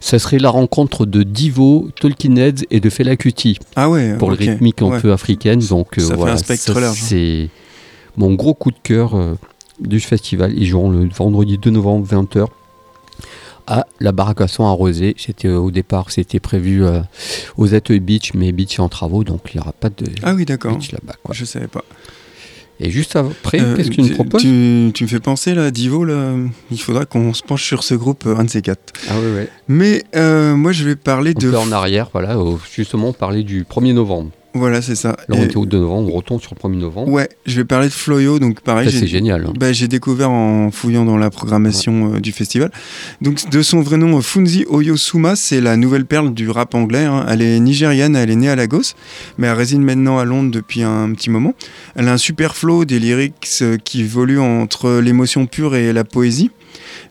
Ça 0.01 0.19
serait 0.19 0.39
la 0.39 0.49
rencontre 0.49 1.05
de 1.05 1.23
Divo, 1.23 1.89
Tolkien 1.99 2.35
Heads 2.35 2.65
et 2.71 2.79
de 2.79 2.89
Fela 2.89 3.15
Kuti 3.15 3.57
Ah 3.75 3.89
ouais. 3.89 4.15
pour 4.17 4.29
ok. 4.29 4.39
les 4.39 4.51
rythmiques 4.51 4.81
un 4.81 4.87
Ouais. 4.87 4.99
peu 4.99 5.11
africaines. 5.11 5.59
Donc 5.59 5.97
euh, 5.97 6.01
Ça 6.01 6.09
fait 6.09 6.15
voilà, 6.15 6.33
un 6.33 6.37
spectre 6.37 6.73
ça, 6.73 6.79
large. 6.79 6.99
C'est 7.01 7.49
mon 8.17 8.33
gros 8.33 8.53
coup 8.53 8.71
de 8.71 8.77
cœur 8.81 9.15
euh, 9.15 9.35
du 9.79 9.99
festival. 9.99 10.53
Ils 10.57 10.65
joueront 10.65 10.89
le 10.89 11.07
vendredi 11.09 11.57
2 11.57 11.69
novembre 11.69 12.07
20h 12.07 12.47
à 13.67 13.85
la 13.99 14.11
Baracasson 14.11 14.65
à 14.65 14.71
Rosé. 14.71 15.15
C'était 15.17 15.47
euh, 15.47 15.57
au 15.59 15.69
départ, 15.69 16.09
c'était 16.11 16.39
prévu 16.39 16.83
euh, 16.83 17.01
aux 17.57 17.75
Ateliers 17.75 17.99
Beach, 17.99 18.33
mais 18.33 18.51
Beach 18.51 18.75
est 18.75 18.79
en 18.81 18.89
travaux, 18.89 19.23
donc 19.23 19.41
il 19.53 19.57
n'y 19.57 19.61
aura 19.61 19.73
pas 19.73 19.89
de 19.89 20.05
Ah 20.23 20.33
oui, 20.33 20.45
d'accord. 20.45 20.75
beach 20.75 20.91
là-bas. 20.91 21.13
Je 21.31 21.45
savais 21.45 21.67
pas. 21.67 21.83
Et 22.81 22.89
juste 22.91 23.15
après, 23.17 23.59
Euh, 23.59 23.75
qu'est-ce 23.75 23.89
que 23.89 23.95
tu 23.95 24.01
nous 24.01 24.07
tu- 24.07 24.13
proposes 24.13 24.41
tu, 24.41 24.91
tu 24.93 25.03
me 25.03 25.09
fais 25.09 25.19
penser 25.19 25.53
là, 25.53 25.69
Divo, 25.69 26.05
là, 26.05 26.33
il 26.71 26.79
faudra 26.79 27.05
qu'on 27.05 27.33
se 27.33 27.43
penche 27.43 27.63
sur 27.63 27.83
ce 27.83 27.93
groupe, 27.93 28.23
euh, 28.25 28.37
un 28.37 28.45
de 28.45 28.49
ces 28.49 28.61
quatre. 28.61 28.93
Ah 29.09 29.15
oui, 29.19 29.27
oui. 29.41 29.43
Mais 29.67 30.03
euh, 30.15 30.55
moi 30.55 30.71
je 30.71 30.85
vais 30.85 30.95
parler 30.95 31.31
Un 31.35 31.39
de... 31.41 31.49
peu 31.51 31.57
en 31.57 31.71
arrière, 31.73 32.09
voilà, 32.13 32.37
justement, 32.73 33.11
parler 33.11 33.43
du 33.43 33.63
1er 33.65 33.93
novembre. 33.93 34.31
Voilà, 34.55 34.81
c'est 34.81 34.95
ça. 34.95 35.09
Là, 35.27 35.35
on 35.37 35.41
Et- 35.41 35.45
était 35.45 35.57
au 35.57 35.65
2 35.67 35.77
novembre, 35.79 36.11
on 36.13 36.17
retombe 36.17 36.41
sur 36.41 36.51
le 36.55 36.59
1er 36.59 36.77
novembre. 36.79 37.11
Ouais, 37.11 37.29
je 37.45 37.55
vais 37.57 37.65
parler 37.65 37.87
de 37.87 37.93
Floyo, 37.93 38.39
donc 38.39 38.61
pareil. 38.61 38.89
C'est 38.91 39.05
génial. 39.05 39.45
hein. 39.45 39.53
Bah, 39.59 39.71
j'ai 39.73 39.87
découvert 39.87 40.31
en 40.31 40.71
fouillant 40.71 41.05
dans 41.05 41.17
la 41.17 41.29
programmation 41.29 42.15
euh, 42.15 42.19
du 42.19 42.31
festival. 42.31 42.71
Donc, 43.21 43.47
de 43.49 43.61
son 43.61 43.81
vrai 43.81 43.97
nom, 43.97 44.19
Funzi 44.21 44.65
Oyosuma, 44.67 45.35
c'est 45.35 45.61
la 45.61 45.77
nouvelle 45.77 46.05
perle 46.05 46.33
du 46.33 46.49
rap 46.49 46.73
anglais. 46.73 47.03
hein. 47.05 47.25
Elle 47.29 47.43
est 47.43 47.59
nigériane, 47.59 48.15
elle 48.15 48.31
est 48.31 48.35
née 48.35 48.49
à 48.49 48.55
Lagos, 48.55 48.93
mais 49.37 49.47
elle 49.47 49.53
réside 49.53 49.81
maintenant 49.81 50.17
à 50.17 50.25
Londres 50.25 50.51
depuis 50.51 50.81
un 50.81 51.11
petit 51.13 51.29
moment. 51.29 51.53
Elle 51.95 52.07
a 52.07 52.13
un 52.13 52.17
super 52.17 52.55
flow, 52.55 52.85
des 52.85 52.99
lyrics 52.99 53.33
euh, 53.61 53.77
qui 53.83 54.01
évoluent 54.01 54.39
entre 54.39 54.99
l'émotion 54.99 55.45
pure 55.45 55.75
et 55.75 55.93
la 55.93 56.03
poésie. 56.03 56.49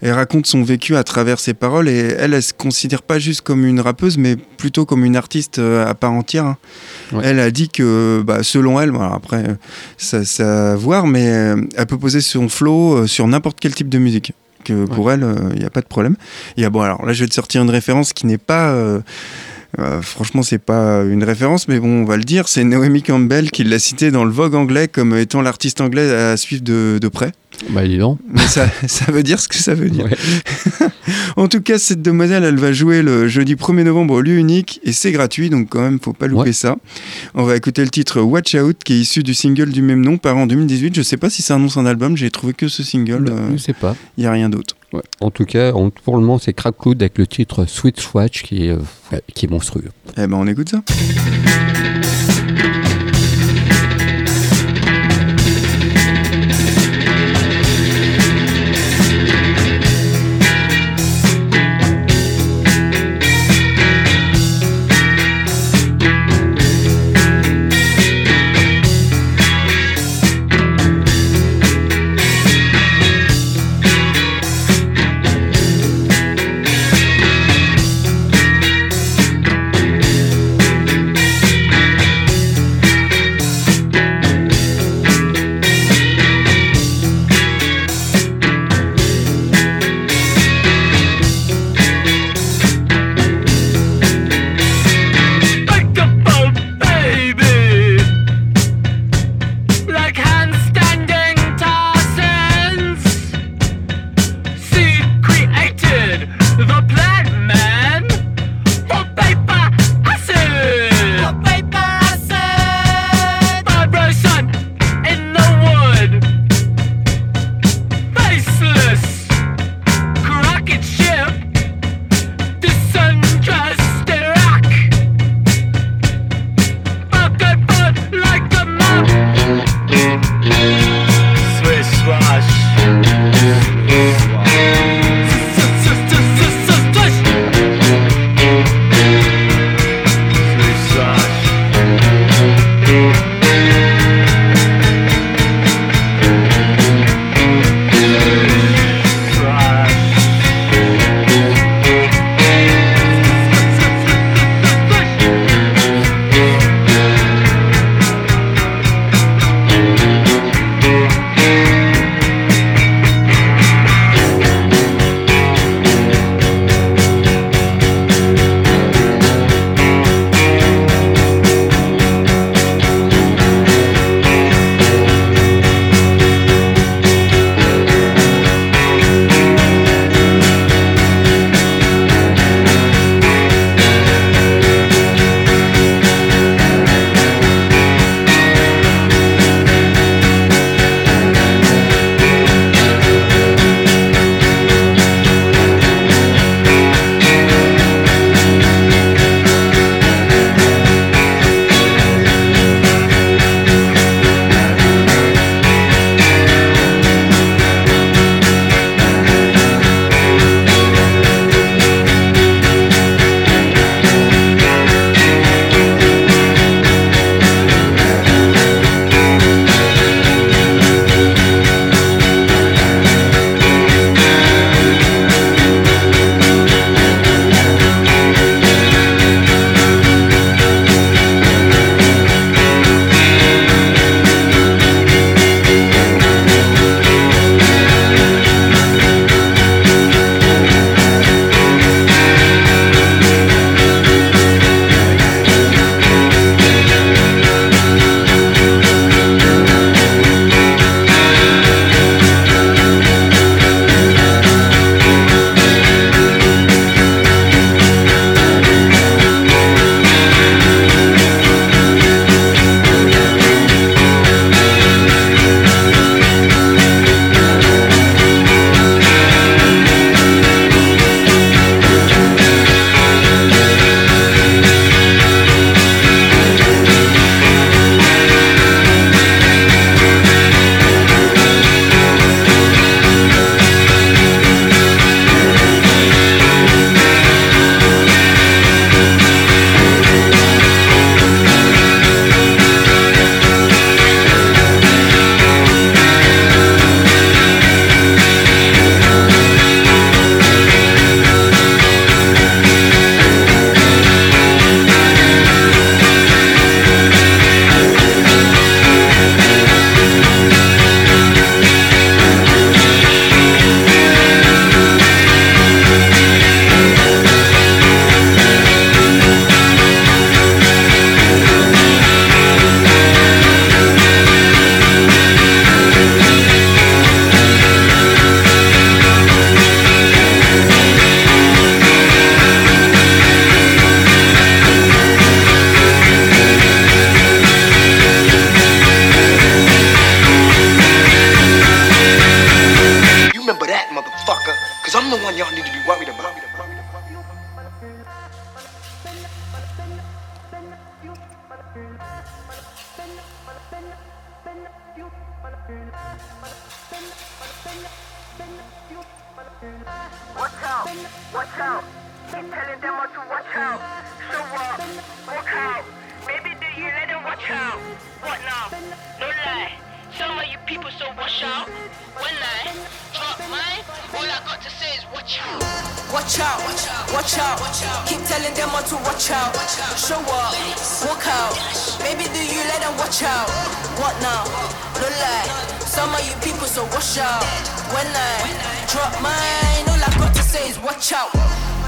Elle 0.00 0.12
raconte 0.12 0.46
son 0.46 0.62
vécu 0.62 0.96
à 0.96 1.04
travers 1.04 1.40
ses 1.40 1.54
paroles 1.54 1.88
et 1.88 1.98
elle, 2.18 2.34
elle 2.34 2.42
se 2.42 2.52
considère 2.52 3.02
pas 3.02 3.18
juste 3.18 3.40
comme 3.40 3.64
une 3.64 3.80
rappeuse, 3.80 4.16
mais 4.18 4.36
plutôt 4.36 4.86
comme 4.86 5.04
une 5.04 5.16
artiste 5.16 5.58
euh, 5.58 5.86
à 5.86 5.94
part 5.94 6.12
entière. 6.12 6.44
hein. 6.46 6.56
Ouais. 7.12 7.22
Elle 7.24 7.40
a 7.40 7.50
dit 7.50 7.68
que, 7.68 8.22
bah, 8.24 8.42
selon 8.42 8.80
elle, 8.80 8.92
après, 9.12 9.44
euh, 9.48 9.54
ça, 9.96 10.24
ça 10.24 10.72
à 10.72 10.76
voir, 10.76 11.06
mais 11.06 11.28
euh, 11.28 11.56
elle 11.76 11.86
peut 11.86 11.98
poser 11.98 12.20
son 12.20 12.48
flow 12.48 13.06
sur 13.06 13.26
n'importe 13.26 13.58
quel 13.60 13.74
type 13.74 13.88
de 13.88 13.98
musique. 13.98 14.32
Que 14.64 14.84
pour 14.86 15.10
elle, 15.12 15.24
il 15.54 15.60
n'y 15.60 15.64
a 15.64 15.70
pas 15.70 15.80
de 15.80 15.86
problème. 15.86 16.16
Et 16.56 16.64
ah, 16.64 16.70
bon, 16.70 16.80
alors 16.82 17.06
là, 17.06 17.12
je 17.12 17.24
vais 17.24 17.28
te 17.28 17.34
sortir 17.34 17.62
une 17.62 17.70
référence 17.70 18.12
qui 18.12 18.26
n'est 18.26 18.38
pas. 18.38 18.70
euh, 18.70 19.00
euh, 19.78 20.00
franchement, 20.00 20.42
c'est 20.42 20.58
pas 20.58 21.02
une 21.04 21.22
référence, 21.24 21.68
mais 21.68 21.78
bon, 21.78 22.02
on 22.02 22.04
va 22.04 22.16
le 22.16 22.24
dire. 22.24 22.48
C'est 22.48 22.64
Naomi 22.64 23.02
Campbell 23.02 23.50
qui 23.50 23.64
l'a 23.64 23.78
cité 23.78 24.10
dans 24.10 24.24
le 24.24 24.30
Vogue 24.30 24.54
anglais 24.54 24.88
comme 24.88 25.14
étant 25.16 25.42
l'artiste 25.42 25.80
anglais 25.80 26.10
à 26.10 26.36
suivre 26.36 26.62
de, 26.62 26.98
de 27.00 27.08
près. 27.08 27.32
Bah, 27.70 27.86
dis 27.86 27.98
donc. 27.98 28.18
Mais 28.32 28.46
ça, 28.46 28.68
ça 28.86 29.10
veut 29.12 29.22
dire 29.22 29.40
ce 29.40 29.48
que 29.48 29.56
ça 29.56 29.74
veut 29.74 29.90
dire. 29.90 30.04
Ouais. 30.06 30.16
En 31.36 31.46
tout 31.48 31.60
cas, 31.60 31.78
cette 31.78 32.02
demoiselle, 32.02 32.42
elle 32.44 32.58
va 32.58 32.72
jouer 32.72 33.00
le 33.00 33.28
jeudi 33.28 33.54
1er 33.54 33.84
novembre 33.84 34.14
au 34.14 34.20
lieu 34.20 34.36
unique 34.38 34.80
et 34.82 34.92
c'est 34.92 35.12
gratuit, 35.12 35.50
donc 35.50 35.68
quand 35.70 35.80
même, 35.80 35.98
faut 36.02 36.12
pas 36.12 36.26
louper 36.26 36.38
Ouais. 36.48 36.52
ça. 36.52 36.76
On 37.34 37.44
va 37.44 37.54
écouter 37.56 37.82
le 37.82 37.90
titre 37.90 38.20
Watch 38.20 38.54
Out 38.54 38.78
qui 38.84 38.94
est 38.94 38.98
issu 39.00 39.22
du 39.22 39.34
single 39.34 39.70
du 39.70 39.80
même 39.80 40.04
nom 40.04 40.18
paru 40.18 40.40
en 40.40 40.46
2018. 40.46 40.94
Je 40.96 41.02
sais 41.02 41.16
pas 41.16 41.30
si 41.30 41.42
ça 41.42 41.54
annonce 41.54 41.76
un 41.76 41.86
album, 41.86 42.16
j'ai 42.16 42.30
trouvé 42.30 42.52
que 42.54 42.68
ce 42.68 42.82
single, 42.82 43.32
Je 43.52 43.56
sais 43.58 43.72
pas. 43.72 43.94
il 44.16 44.24
y 44.24 44.26
a 44.26 44.32
rien 44.32 44.48
d'autre. 44.48 44.74
En 45.20 45.30
tout 45.30 45.44
cas, 45.44 45.72
pour 46.04 46.16
le 46.16 46.22
moment, 46.22 46.38
c'est 46.38 46.52
Crackloud 46.54 47.02
avec 47.02 47.18
le 47.18 47.26
titre 47.26 47.66
Sweet 47.66 48.00
Swatch 48.00 48.42
qui 48.42 48.66
est, 48.66 48.70
euh, 48.70 49.18
qui 49.34 49.46
est 49.46 49.48
monstrueux. 49.50 49.90
Eh 50.16 50.26
ben, 50.26 50.34
on 50.34 50.46
écoute 50.46 50.70
ça. 50.70 50.82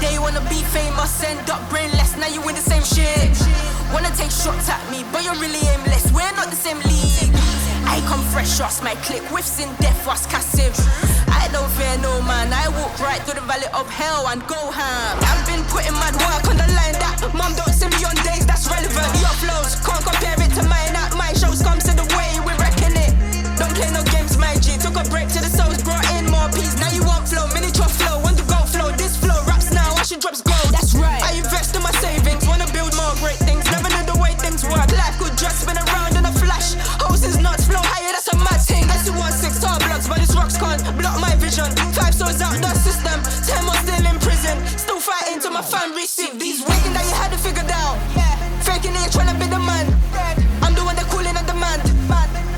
They 0.01 0.17
wanna 0.17 0.41
be 0.49 0.65
famous, 0.73 1.23
end 1.23 1.47
up 1.49 1.61
brainless. 1.69 2.17
Now 2.17 2.27
you 2.27 2.41
in 2.49 2.55
the 2.55 2.65
same 2.65 2.81
shit. 2.81 3.37
Wanna 3.93 4.09
take 4.17 4.33
shots 4.33 4.67
at 4.67 4.81
me, 4.89 5.05
but 5.13 5.23
you're 5.23 5.37
really 5.37 5.61
aimless. 5.77 6.11
We're 6.11 6.33
not 6.33 6.49
the 6.49 6.57
same 6.57 6.81
league. 6.89 7.29
I 7.85 8.01
come 8.09 8.23
fresh, 8.33 8.57
trust 8.57 8.83
my 8.83 8.95
click. 9.05 9.21
Whiffs 9.29 9.59
in 9.61 9.69
death, 9.77 10.01
was 10.07 10.25
cassive. 10.25 10.73
I 11.29 11.47
don't 11.53 11.69
fear 11.77 11.97
no 12.01 12.21
man. 12.23 12.51
I 12.51 12.67
walk 12.81 12.97
right 12.99 13.21
through 13.21 13.39
the 13.39 13.45
valley 13.45 13.69
of 13.77 13.87
hell 13.89 14.25
and 14.33 14.41
go 14.47 14.71
ham. 14.71 15.21
I've 15.21 15.45
been 15.45 15.63
putting 15.69 15.93
mad 15.93 16.17
work 16.17 16.49
on 16.49 16.57
the 16.57 16.67
line 16.73 16.97
that 16.97 17.21
mom 17.37 17.53
don't 17.53 17.69
see 17.69 17.87
me 17.93 18.01
on 18.01 18.17
days 18.25 18.45
that's 18.49 18.65
relevant. 18.65 19.11
Your 19.21 19.35
flows 19.37 19.77
can't 19.85 20.01
compare 20.01 20.39
it 20.41 20.51
to 20.57 20.63
mine. 20.65 20.97
At 20.97 21.13
my 21.13 21.31
shows 21.37 21.61
comes 21.61 21.85
to 21.85 21.93
the 21.93 22.07
way 22.17 22.31
we 22.41 22.57
reckon 22.57 22.97
it. 22.97 23.13
Don't 23.53 23.73
play 23.77 23.91
no 23.93 24.01
games, 24.09 24.33
my 24.37 24.57
G. 24.57 24.81
Took 24.81 24.97
a 24.97 25.05
break 25.13 25.29
to 25.37 25.39
the 25.45 25.51
souls, 25.51 25.83
brought 25.85 26.09
in 26.17 26.25
more 26.25 26.49
peace. 26.49 26.73
Now 26.81 26.89
you 26.89 27.05
want 27.05 27.29
flow, 27.29 27.45
miniature 27.53 27.85
flow. 27.85 28.30
Fan 45.71 45.95
receive 45.95 46.35
these. 46.35 46.59
Thinking 46.67 46.91
that 46.91 47.07
you 47.07 47.15
had 47.15 47.31
to 47.31 47.39
figure 47.39 47.63
out. 47.71 47.95
Faking 48.67 48.91
it, 48.91 49.07
trying 49.15 49.31
to 49.31 49.37
be 49.39 49.47
the 49.47 49.57
man. 49.57 49.87
I'm 50.59 50.75
doing 50.75 50.75
the 50.75 50.83
one 50.83 50.95
that 50.99 51.07
calling 51.07 51.31
a 51.31 51.43
demand. 51.47 51.79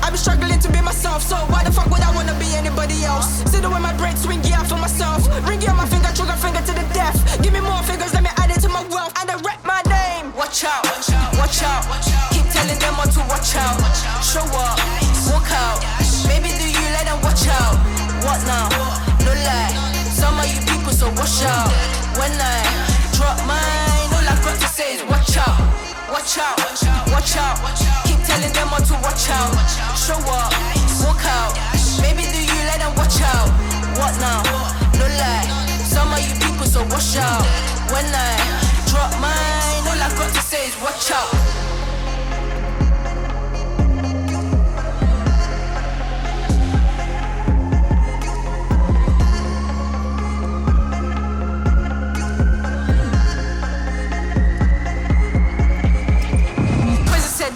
I 0.02 0.10
be 0.10 0.18
struggling 0.18 0.58
to 0.58 0.68
be 0.74 0.82
myself, 0.82 1.22
so 1.22 1.38
why 1.48 1.62
the 1.62 1.70
fuck 1.70 1.86
would 1.94 2.02
I 2.02 2.10
wanna 2.12 2.34
be 2.42 2.50
anybody 2.58 3.06
else? 3.06 3.46
See 3.48 3.62
the 3.62 3.70
way 3.70 3.78
my 3.78 3.94
brain 3.94 4.16
swing 4.18 4.42
yeah 4.42 4.66
for 4.66 4.76
myself. 4.76 5.22
Ring 5.46 5.62
yeah 5.62 5.72
my 5.78 5.86
finger, 5.86 6.10
trigger 6.10 6.36
finger 6.42 6.60
to 6.60 6.72
the 6.74 6.86
death. 6.92 7.16
Give 7.40 7.54
me 7.54 7.62
more 7.62 7.82
fingers, 7.86 8.12
let 8.12 8.26
me 8.26 8.30
add 8.42 8.50
it 8.50 8.60
to 8.66 8.68
my 8.68 8.82
wealth. 8.90 9.14
And 9.22 9.30
I 9.30 9.38
rep 9.46 9.62
my 9.62 9.80
name. 9.86 10.34
Watch 10.34 10.66
out, 10.66 10.82
watch 11.38 11.62
out, 11.62 11.86
Keep 12.34 12.50
telling 12.50 12.78
them 12.82 12.98
all 12.98 13.08
to 13.14 13.22
watch 13.30 13.54
out. 13.54 13.78
Show 14.20 14.44
up, 14.58 14.76
walk 15.30 15.48
out. 15.54 15.78
Maybe 16.26 16.50
do 16.50 16.66
you 16.66 16.86
let 16.98 17.06
them 17.06 17.22
watch 17.22 17.46
out? 17.46 17.78
What 18.26 18.42
now? 18.50 18.66
No 19.22 19.32
lie. 19.46 19.72
Some 20.10 20.34
of 20.36 20.50
you 20.50 20.60
people 20.66 20.92
so 20.92 21.06
watch 21.14 21.46
out. 21.46 21.70
When 22.18 22.30
I 22.30 22.63
all 24.74 24.80
I 24.80 24.82
got 24.82 24.82
to 24.82 24.82
say 24.82 24.94
is 24.94 25.04
watch 25.04 25.36
out. 25.36 25.60
Watch 26.10 26.38
out, 26.38 26.58
watch 27.12 27.36
out. 27.36 27.58
Keep 28.06 28.20
telling 28.26 28.52
them 28.52 28.68
all 28.72 28.80
to 28.80 28.94
watch 29.02 29.30
out. 29.30 29.54
Show 29.96 30.18
up, 30.18 30.52
walk 31.04 31.24
out. 31.24 31.54
Maybe 32.00 32.22
do 32.22 32.40
you 32.42 32.60
let 32.66 32.80
them 32.80 32.94
watch 32.96 33.20
out? 33.20 33.48
What 33.98 34.14
now? 34.20 34.42
No 34.98 35.06
lie. 35.06 35.46
Some 35.84 36.12
of 36.12 36.20
you 36.20 36.34
people 36.40 36.66
so 36.66 36.82
watch 36.90 37.16
out. 37.16 37.44
When 37.92 38.06
I 38.06 38.34
drop 38.90 39.12
mine, 39.20 39.86
all 39.86 40.00
I 40.00 40.10
got 40.16 40.32
to 40.34 40.42
say 40.42 40.66
is 40.66 40.76
watch 40.82 41.10
out. 41.10 41.53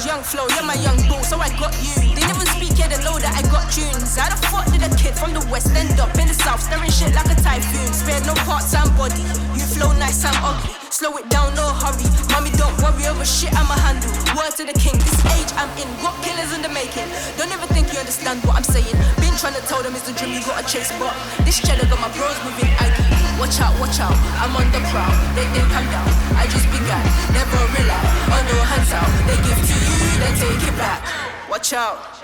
Young 0.07 0.23
flow, 0.23 0.47
you're 0.55 0.65
my 0.65 0.79
young 0.79 0.97
bull, 1.09 1.23
so 1.27 1.37
I 1.37 1.51
got 1.59 1.75
you. 1.83 1.93
They 2.15 2.23
never 2.23 2.47
speak, 2.55 2.79
yeah, 2.79 2.87
they 2.87 3.03
know 3.03 3.19
that 3.19 3.35
I 3.35 3.43
got 3.51 3.67
tunes. 3.69 4.15
How 4.17 4.31
the 4.31 4.39
fuck 4.47 4.65
did 4.71 4.81
a 4.81 4.91
kid 4.95 5.19
from 5.19 5.35
the 5.35 5.43
west 5.51 5.75
end 5.75 5.99
up 5.99 6.15
in 6.17 6.31
the 6.31 6.35
south, 6.39 6.63
staring 6.63 6.91
shit 6.91 7.13
like 7.13 7.27
a 7.27 7.35
typhoon? 7.35 7.93
Spared 7.93 8.25
no 8.25 8.33
parts 8.47 8.73
and 8.73 8.89
body. 8.97 9.21
You 9.59 9.67
flow 9.67 9.93
nice, 9.99 10.25
I'm 10.25 10.39
ugly. 10.41 10.71
Slow 10.89 11.19
it 11.19 11.29
down, 11.29 11.53
no 11.59 11.75
hurry. 11.77 12.07
Mommy, 12.31 12.55
don't 12.55 12.73
worry 12.79 13.05
over 13.11 13.27
shit, 13.27 13.53
I'ma 13.53 13.75
handle. 13.85 14.09
Word 14.39 14.55
to 14.57 14.65
the 14.65 14.77
king, 14.79 14.97
this 14.97 15.19
age 15.35 15.53
I'm 15.59 15.69
in. 15.77 15.91
Got 16.01 16.17
killers 16.23 16.55
in 16.55 16.63
the 16.63 16.73
making. 16.73 17.11
Don't 17.37 17.53
ever 17.53 17.67
think 17.69 17.93
you 17.93 17.99
understand 17.99 18.41
what 18.49 18.57
I'm 18.57 18.65
saying. 18.65 18.95
Been 19.21 19.35
trying 19.37 19.59
to 19.59 19.65
tell 19.67 19.83
them 19.83 19.93
it's 19.93 20.09
the 20.09 20.15
dream 20.15 20.33
you 20.33 20.43
gotta 20.47 20.65
chase, 20.65 20.95
but 21.03 21.13
this 21.45 21.61
cheddar 21.61 21.85
got 21.91 22.01
my 22.01 22.09
bros 22.17 22.39
moving 22.47 22.71
aggy. 22.81 23.28
Watch 23.38 23.61
out, 23.61 23.79
watch 23.79 24.01
out, 24.01 24.16
I'm 24.42 24.57
on 24.57 24.66
the 24.72 24.81
prowl. 24.90 25.14
They 25.37 25.46
think 25.55 25.70
I'm 25.70 25.87
down, 25.94 26.11
I 26.35 26.44
just 26.51 26.66
began. 26.74 27.07
Never 27.33 27.59
rely, 27.79 28.03
on 28.35 28.42
oh, 28.42 28.51
no 28.51 28.59
hands 28.66 28.92
out. 28.92 29.07
They 29.31 29.38
give 29.46 29.62
to 29.62 29.74
you, 29.79 29.94
then 30.18 30.35
take 30.35 30.66
it 30.66 30.77
back. 30.77 31.07
Watch 31.48 31.72
out. 31.72 32.18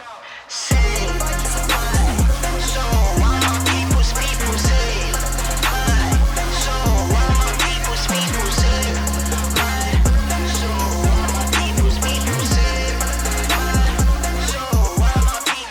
Say 0.48 0.74
so 2.60 2.82
What 3.22 3.38
my 3.40 3.62
people's 3.70 4.10
people 4.10 4.58
say 4.58 5.14
my 7.14 7.46
people's 7.62 8.04
people 8.10 8.50
say 8.50 8.82
we 9.46 9.70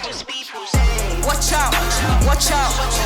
say's 0.04 0.24
people 0.24 0.66
say 0.66 1.22
Watch 1.28 1.52
out. 1.52 1.72
Watch 1.74 2.50
out, 2.50 2.72
watch 2.80 3.00
out. 3.00 3.03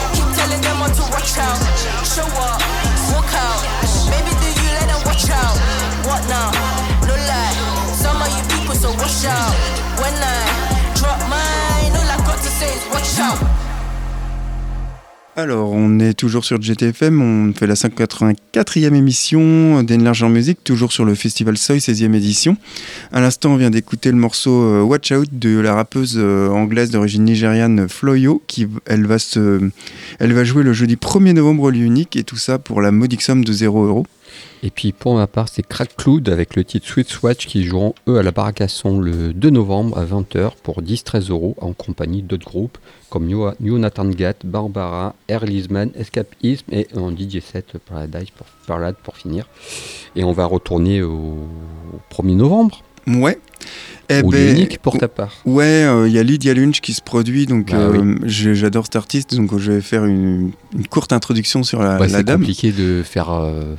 To 0.97 1.03
watch 1.13 1.37
out. 1.37 1.59
Show 2.03 2.25
up, 2.25 2.59
walk 3.13 3.31
out. 3.33 3.61
Maybe 4.09 4.31
do 4.41 4.49
you 4.49 4.69
let 4.77 4.87
them 4.89 5.01
watch 5.05 5.29
out? 5.29 5.57
What 6.09 6.21
now? 6.27 6.49
No 7.05 7.13
lie. 7.13 7.55
Some 7.93 8.17
of 8.21 8.29
you 8.33 8.43
people 8.57 8.75
so 8.75 8.89
watch 8.97 9.25
out. 9.25 9.53
When 10.01 10.13
I 10.17 10.37
drop 10.97 11.19
mine, 11.29 11.93
all 11.93 12.09
I 12.09 12.17
got 12.25 12.37
to 12.41 12.49
say 12.49 12.73
is 12.73 12.85
watch 12.89 13.19
out. 13.19 13.66
Alors, 15.39 15.71
on 15.71 15.99
est 15.99 16.15
toujours 16.15 16.43
sur 16.43 16.59
GTFM, 16.59 17.21
on 17.21 17.53
fait 17.53 17.67
la 17.67 17.75
184e 17.75 18.95
émission 18.95 19.83
d'Enlarge 19.83 20.23
en 20.23 20.29
musique, 20.29 20.63
toujours 20.63 20.91
sur 20.91 21.05
le 21.05 21.13
festival 21.13 21.59
Soy 21.59 21.77
16e 21.77 22.15
édition. 22.15 22.57
À 23.11 23.21
l'instant, 23.21 23.51
on 23.51 23.55
vient 23.55 23.69
d'écouter 23.69 24.09
le 24.09 24.17
morceau 24.17 24.63
euh, 24.63 24.81
Watch 24.81 25.11
Out 25.11 25.29
de 25.31 25.59
la 25.59 25.75
rappeuse 25.75 26.15
euh, 26.17 26.49
anglaise 26.49 26.89
d'origine 26.89 27.23
nigériane 27.23 27.87
Floyo, 27.87 28.41
qui 28.47 28.65
elle 28.87 29.05
va, 29.05 29.19
se, 29.19 29.69
elle 30.17 30.33
va 30.33 30.43
jouer 30.43 30.63
le 30.63 30.73
jeudi 30.73 30.95
1er 30.95 31.33
novembre 31.33 31.65
au 31.65 31.71
unique, 31.71 32.15
et 32.15 32.23
tout 32.23 32.37
ça 32.37 32.57
pour 32.57 32.81
la 32.81 32.91
modique 32.91 33.21
somme 33.21 33.45
de 33.45 33.53
0 33.53 33.85
euros. 33.85 34.07
Et 34.63 34.69
puis 34.71 34.91
pour 34.91 35.15
ma 35.15 35.27
part, 35.27 35.49
c'est 35.49 35.61
Crack 35.65 35.95
Cloud 35.95 36.29
avec 36.29 36.55
le 36.55 36.63
titre 36.63 36.87
Sweet 36.87 37.07
Swatch 37.09 37.45
qui 37.45 37.63
joueront 37.63 37.93
eux 38.07 38.17
à 38.17 38.23
la 38.23 38.31
Baracasson 38.31 38.99
le 38.99 39.33
2 39.33 39.49
novembre 39.51 39.97
à 39.97 40.05
20h 40.05 40.51
pour 40.63 40.81
10-13 40.81 41.29
euros 41.29 41.55
en 41.61 41.73
compagnie 41.73 42.23
d'autres 42.23 42.45
groupes 42.47 42.77
comme 43.09 43.25
New, 43.27 43.77
Nathan 43.77 44.05
Gat, 44.09 44.33
Barbara, 44.43 45.15
Air 45.27 45.45
Lisman, 45.45 45.91
Escapism 45.95 46.65
et 46.71 46.87
un 46.95 47.11
DJ 47.11 47.39
set 47.41 47.77
Paradise 47.87 48.29
pour, 48.35 48.47
Parade 48.65 48.95
pour 49.03 49.15
finir. 49.15 49.47
Et 50.15 50.23
on 50.23 50.31
va 50.33 50.45
retourner 50.45 51.01
au 51.03 51.37
1er 52.11 52.35
novembre. 52.35 52.83
Ouais. 53.07 53.39
Eh 54.09 54.21
lieu 54.21 54.29
ben, 54.29 54.55
unique 54.57 54.79
pour 54.79 54.97
ta 54.97 55.07
part. 55.07 55.33
Ouais, 55.45 55.85
il 56.07 56.11
y 56.11 56.19
a 56.19 56.23
Lydia 56.23 56.53
Lunch 56.53 56.81
qui 56.81 56.93
se 56.93 57.01
produit, 57.01 57.45
donc 57.45 57.71
Bah 57.71 57.77
euh, 57.77 58.15
oui. 58.15 58.15
j'adore 58.25 58.85
cet 58.85 58.95
artiste, 58.97 59.35
donc 59.35 59.57
je 59.57 59.73
vais 59.73 59.81
faire 59.81 60.03
une, 60.05 60.51
une 60.73 60.87
courte 60.87 61.13
introduction 61.13 61.63
sur 61.63 61.81
la, 61.81 61.97
la 61.99 62.09
c'est 62.09 62.23
dame. 62.23 62.39
compliqué 62.39 62.71
de 62.71 63.03
faire, 63.05 63.29
euh, 63.31 63.75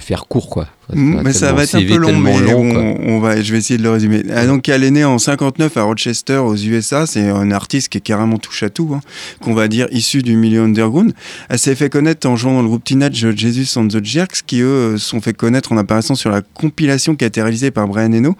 faire 0.00 0.26
court 0.26 0.48
quoi. 0.50 0.66
Mais 0.94 1.32
ça 1.32 1.52
va 1.52 1.64
être 1.64 1.74
un 1.74 1.84
peu 1.84 1.96
long, 1.96 2.18
mais 2.18 2.38
long, 2.40 2.62
on, 2.62 3.16
on 3.16 3.20
va, 3.20 3.40
je 3.40 3.52
vais 3.52 3.58
essayer 3.58 3.78
de 3.78 3.82
le 3.82 3.90
résumer. 3.90 4.22
Ah, 4.34 4.46
donc, 4.46 4.68
elle 4.68 4.84
est 4.84 4.90
née 4.90 5.04
en 5.04 5.18
59 5.18 5.76
à 5.76 5.82
Rochester, 5.82 6.36
aux 6.36 6.56
USA. 6.56 7.06
C'est 7.06 7.28
un 7.28 7.50
artiste 7.50 7.90
qui 7.90 7.98
est 7.98 8.02
carrément 8.02 8.38
touche 8.38 8.62
à 8.62 8.70
tout, 8.70 8.92
hein, 8.94 9.00
qu'on 9.40 9.54
va 9.54 9.68
dire 9.68 9.86
issu 9.90 10.22
du 10.22 10.36
milieu 10.36 10.62
underground. 10.62 11.12
Elle 11.48 11.58
s'est 11.58 11.74
fait 11.74 11.90
connaître 11.90 12.26
en 12.26 12.36
jouant 12.36 12.54
dans 12.54 12.62
le 12.62 12.68
groupe 12.68 12.84
Teenage 12.84 13.34
Jesus 13.36 13.78
and 13.78 13.88
the 13.88 14.04
Jerks, 14.04 14.42
qui 14.46 14.60
eux 14.60 14.96
se 14.96 15.08
sont 15.08 15.20
fait 15.20 15.34
connaître 15.34 15.72
en 15.72 15.76
apparaissant 15.76 16.14
sur 16.14 16.30
la 16.30 16.40
compilation 16.40 17.16
qui 17.16 17.24
a 17.24 17.28
été 17.28 17.42
réalisée 17.42 17.70
par 17.70 17.86
Brian 17.86 18.12
Eno, 18.12 18.36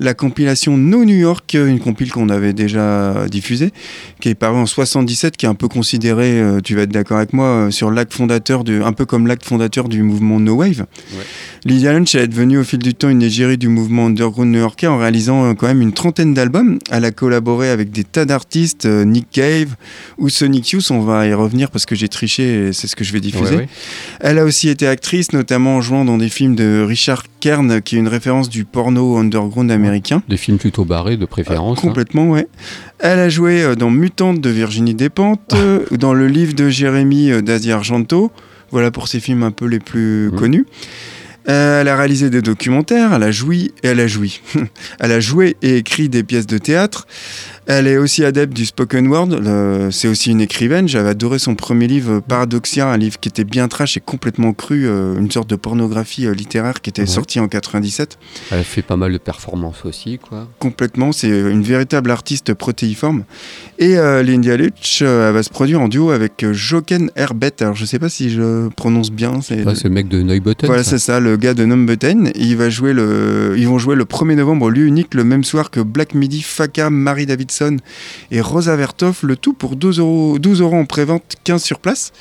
la 0.00 0.14
compilation 0.14 0.76
No 0.76 1.04
New 1.04 1.16
York, 1.16 1.54
une 1.54 1.80
compile 1.80 2.10
qu'on 2.10 2.28
avait 2.28 2.52
déjà 2.52 3.26
diffusée, 3.28 3.72
qui 4.20 4.28
est 4.30 4.34
parue 4.34 4.58
en 4.58 4.66
77, 4.66 5.36
qui 5.36 5.46
est 5.46 5.48
un 5.48 5.54
peu 5.54 5.68
considérée, 5.68 6.40
euh, 6.40 6.60
tu 6.60 6.74
vas 6.74 6.82
être 6.82 6.92
d'accord 6.92 7.18
avec 7.18 7.32
moi, 7.32 7.46
euh, 7.46 7.70
sur 7.70 7.90
l'acte 7.90 8.12
fondateur, 8.12 8.64
du, 8.64 8.82
un 8.82 8.92
peu 8.92 9.04
comme 9.04 9.26
l'acte 9.26 9.44
fondateur 9.44 9.88
du 9.88 10.02
mouvement 10.02 10.40
No 10.40 10.54
Wave. 10.54 10.86
Lydia 11.66 11.94
Lunch 11.94 12.14
est 12.14 12.26
devenue 12.28 12.58
au 12.58 12.62
fil 12.64 12.78
du 12.78 12.92
temps 12.92 13.08
une 13.08 13.22
égérie 13.22 13.56
du 13.56 13.68
mouvement 13.68 14.04
underground 14.06 14.52
new-yorkais 14.52 14.86
en 14.86 14.98
réalisant 14.98 15.46
euh, 15.46 15.54
quand 15.54 15.66
même 15.66 15.80
une 15.80 15.94
trentaine 15.94 16.34
d'albums. 16.34 16.78
Elle 16.90 17.06
a 17.06 17.10
collaboré 17.10 17.70
avec 17.70 17.90
des 17.90 18.04
tas 18.04 18.26
d'artistes, 18.26 18.84
euh, 18.84 19.06
Nick 19.06 19.28
Cave 19.30 19.74
ou 20.18 20.28
Sonic 20.28 20.68
Youth, 20.72 20.90
on 20.90 21.00
va 21.00 21.26
y 21.26 21.32
revenir 21.32 21.70
parce 21.70 21.86
que 21.86 21.94
j'ai 21.94 22.08
triché 22.08 22.66
et 22.68 22.72
c'est 22.74 22.86
ce 22.86 22.94
que 22.94 23.02
je 23.02 23.14
vais 23.14 23.20
diffuser. 23.20 23.54
Ouais, 23.54 23.56
ouais. 23.62 23.68
Elle 24.20 24.38
a 24.38 24.44
aussi 24.44 24.68
été 24.68 24.86
actrice, 24.86 25.32
notamment 25.32 25.76
en 25.76 25.80
jouant 25.80 26.04
dans 26.04 26.18
des 26.18 26.28
films 26.28 26.54
de 26.54 26.84
Richard 26.86 27.22
Kern, 27.40 27.80
qui 27.80 27.96
est 27.96 27.98
une 27.98 28.08
référence 28.08 28.50
du 28.50 28.66
porno 28.66 29.16
underground 29.16 29.70
américain. 29.70 30.22
Des 30.28 30.36
films 30.36 30.58
plutôt 30.58 30.84
barrés 30.84 31.16
de 31.16 31.24
préférence. 31.24 31.78
hein. 31.78 31.80
Complètement, 31.80 32.28
ouais. 32.28 32.46
Elle 32.98 33.18
a 33.20 33.30
joué 33.30 33.62
euh, 33.62 33.74
dans 33.74 33.88
Mutante 33.90 34.38
de 34.42 34.50
Virginie 34.50 34.94
Despentes, 34.94 35.54
Ah. 35.54 35.78
dans 35.96 36.12
le 36.12 36.28
livre 36.28 36.52
de 36.52 36.68
Jérémy 36.68 37.42
d'Asie 37.42 37.72
Argento. 37.72 38.30
Voilà 38.70 38.90
pour 38.90 39.08
ses 39.08 39.20
films 39.20 39.44
un 39.44 39.50
peu 39.52 39.66
les 39.66 39.78
plus 39.78 40.30
Mhm. 40.32 40.38
connus. 40.38 40.66
Euh, 41.48 41.80
elle 41.80 41.88
a 41.88 41.96
réalisé 41.96 42.30
des 42.30 42.42
documentaires, 42.42 43.12
elle 43.14 43.22
a 43.22 43.30
joui 43.30 43.74
et 43.82 43.88
elle 43.88 44.00
a 44.00 44.06
joui. 44.06 44.40
elle 45.00 45.12
a 45.12 45.20
joué 45.20 45.56
et 45.62 45.76
écrit 45.76 46.08
des 46.08 46.22
pièces 46.22 46.46
de 46.46 46.58
théâtre. 46.58 47.06
Elle 47.66 47.86
est 47.86 47.96
aussi 47.96 48.24
adepte 48.24 48.52
du 48.54 48.66
spoken 48.66 49.06
word. 49.08 49.28
C'est 49.90 50.08
aussi 50.08 50.30
une 50.30 50.40
écrivaine. 50.40 50.86
J'avais 50.88 51.10
adoré 51.10 51.38
son 51.38 51.54
premier 51.54 51.86
livre, 51.86 52.20
Paradoxia, 52.20 52.88
un 52.88 52.96
livre 52.96 53.18
qui 53.18 53.28
était 53.28 53.44
bien 53.44 53.68
trash 53.68 53.96
et 53.96 54.00
complètement 54.00 54.52
cru, 54.52 54.86
euh, 54.86 55.18
une 55.18 55.30
sorte 55.30 55.48
de 55.48 55.56
pornographie 55.56 56.26
euh, 56.26 56.34
littéraire 56.34 56.80
qui 56.82 56.90
était 56.90 57.02
Ouais. 57.02 57.06
sorti 57.08 57.40
en 57.40 57.48
97 57.48 58.18
Elle 58.50 58.64
fait 58.64 58.82
pas 58.82 58.96
mal 58.96 59.12
de 59.12 59.18
performances 59.18 59.84
aussi, 59.84 60.18
quoi. 60.18 60.48
complètement. 60.58 61.12
C'est 61.12 61.28
une 61.28 61.62
véritable 61.62 62.10
artiste 62.10 62.54
protéiforme. 62.54 63.24
Et 63.78 63.96
euh, 63.98 64.22
Lindia 64.22 64.56
Lutsch, 64.56 65.00
euh, 65.02 65.28
elle 65.28 65.34
va 65.34 65.42
se 65.42 65.50
produire 65.50 65.80
en 65.80 65.88
duo 65.88 66.10
avec 66.10 66.42
euh, 66.44 66.52
Joken 66.52 67.10
Herbet. 67.16 67.52
Alors, 67.60 67.74
je 67.74 67.84
sais 67.84 67.98
pas 67.98 68.08
si 68.08 68.30
je 68.30 68.68
prononce 68.70 69.10
bien. 69.10 69.40
C'est 69.42 69.64
c'est 69.74 69.84
le 69.84 69.90
mec 69.90 70.08
de 70.08 70.22
Neubotten. 70.22 70.66
voilà, 70.66 70.82
ça. 70.84 70.90
c'est 70.92 70.98
ça, 70.98 71.20
le 71.20 71.36
gars 71.36 71.54
de 71.54 71.64
Numbuten. 71.64 72.30
Il 72.34 72.56
va 72.56 72.68
jouer 72.70 72.92
le, 72.92 73.54
ils 73.56 73.66
vont 73.68 73.78
jouer 73.78 73.96
le 73.96 74.04
1er 74.04 74.34
novembre 74.36 74.70
lieu 74.70 74.84
unique, 74.86 75.14
le 75.14 75.24
même 75.24 75.44
soir 75.44 75.70
que 75.70 75.80
Black 75.80 76.14
Midi, 76.14 76.42
Faka, 76.42 76.90
Marie 76.90 77.26
Et 78.30 78.40
Rosa 78.40 78.76
Vertoff. 78.76 79.22
Le 79.22 79.36
tout 79.36 79.52
pour 79.52 79.76
12 79.76 79.98
euros, 79.98 80.38
12 80.38 80.60
euros 80.60 80.76
en 80.76 80.84
prévente, 80.84 81.22
15 81.44 81.62
sur 81.62 81.78
place. 81.78 82.12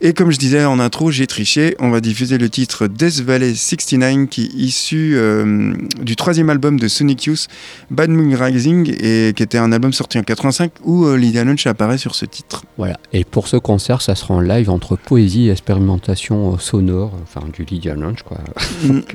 Et 0.00 0.12
comme 0.12 0.30
je 0.30 0.38
disais 0.38 0.64
en 0.64 0.78
intro, 0.80 1.10
j'ai 1.10 1.26
triché. 1.26 1.76
On 1.78 1.90
va 1.90 2.00
diffuser 2.00 2.38
le 2.38 2.48
titre 2.48 2.86
Death 2.86 3.20
Valley 3.20 3.54
69, 3.54 4.28
qui 4.28 4.44
est 4.44 4.54
issu 4.54 5.12
euh, 5.16 5.72
du 6.02 6.16
troisième 6.16 6.50
album 6.50 6.78
de 6.78 6.88
Sonic 6.88 7.24
Youth, 7.24 7.46
Bad 7.90 8.10
Moon 8.10 8.36
Rising, 8.36 8.94
et 9.00 9.32
qui 9.34 9.42
était 9.42 9.58
un 9.58 9.72
album 9.72 9.92
sorti 9.92 10.18
en 10.18 10.22
85 10.22 10.72
où 10.84 11.04
euh, 11.04 11.16
Lydia 11.16 11.44
Lunch 11.44 11.66
apparaît 11.66 11.98
sur 11.98 12.14
ce 12.14 12.24
titre. 12.24 12.64
Voilà. 12.76 12.98
Et 13.12 13.24
pour 13.24 13.48
ce 13.48 13.56
concert, 13.56 14.02
ça 14.02 14.14
sera 14.14 14.34
en 14.34 14.40
live 14.40 14.70
entre 14.70 14.96
poésie 14.96 15.48
et 15.48 15.50
expérimentation 15.52 16.54
euh, 16.54 16.58
sonore, 16.58 17.12
enfin 17.22 17.40
du 17.52 17.64
Lydia 17.64 17.94
Lunch, 17.94 18.22
quoi. 18.22 18.38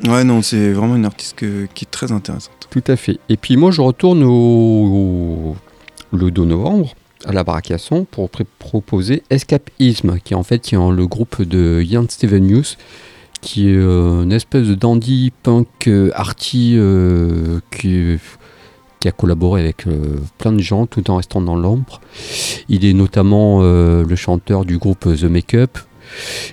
Ouais, 0.07 0.23
non, 0.23 0.41
c'est 0.41 0.71
vraiment 0.71 0.95
une 0.95 1.05
artiste 1.05 1.35
que- 1.35 1.67
qui 1.73 1.85
est 1.85 1.91
très 1.91 2.11
intéressante. 2.11 2.53
Tout 2.69 2.83
à 2.87 2.95
fait. 2.95 3.19
Et 3.29 3.37
puis 3.37 3.57
moi, 3.57 3.71
je 3.71 3.81
retourne 3.81 4.23
au, 4.23 4.29
au- 4.31 5.52
le 6.13 6.31
2 6.31 6.45
novembre 6.45 6.93
à 7.25 7.31
la 7.31 7.43
Baracasson 7.43 8.05
pour 8.09 8.29
proposer 8.59 9.23
Escapism, 9.29 10.19
qui 10.23 10.33
est 10.33 10.37
en 10.37 10.43
fait 10.43 10.73
est 10.73 10.91
le 10.91 11.07
groupe 11.07 11.41
de 11.41 11.81
Ian 11.81 12.05
Steven 12.07 12.49
Hughes, 12.49 12.77
qui 13.41 13.69
est 13.69 13.75
euh, 13.75 14.23
une 14.23 14.31
espèce 14.31 14.67
de 14.67 14.75
dandy 14.75 15.31
punk 15.43 15.87
euh, 15.87 16.11
arty 16.15 16.75
euh, 16.75 17.59
qui, 17.71 18.17
qui 18.99 19.07
a 19.07 19.11
collaboré 19.11 19.61
avec 19.61 19.85
plein 20.37 20.53
de 20.53 20.61
gens 20.61 20.85
tout 20.85 21.09
en 21.11 21.17
restant 21.17 21.41
dans 21.41 21.55
l'ombre. 21.55 22.01
Il 22.69 22.85
est 22.85 22.93
notamment 22.93 23.61
le 23.61 24.15
chanteur 24.15 24.65
du 24.65 24.77
groupe 24.77 25.07
The 25.15 25.25
Makeup. 25.25 25.77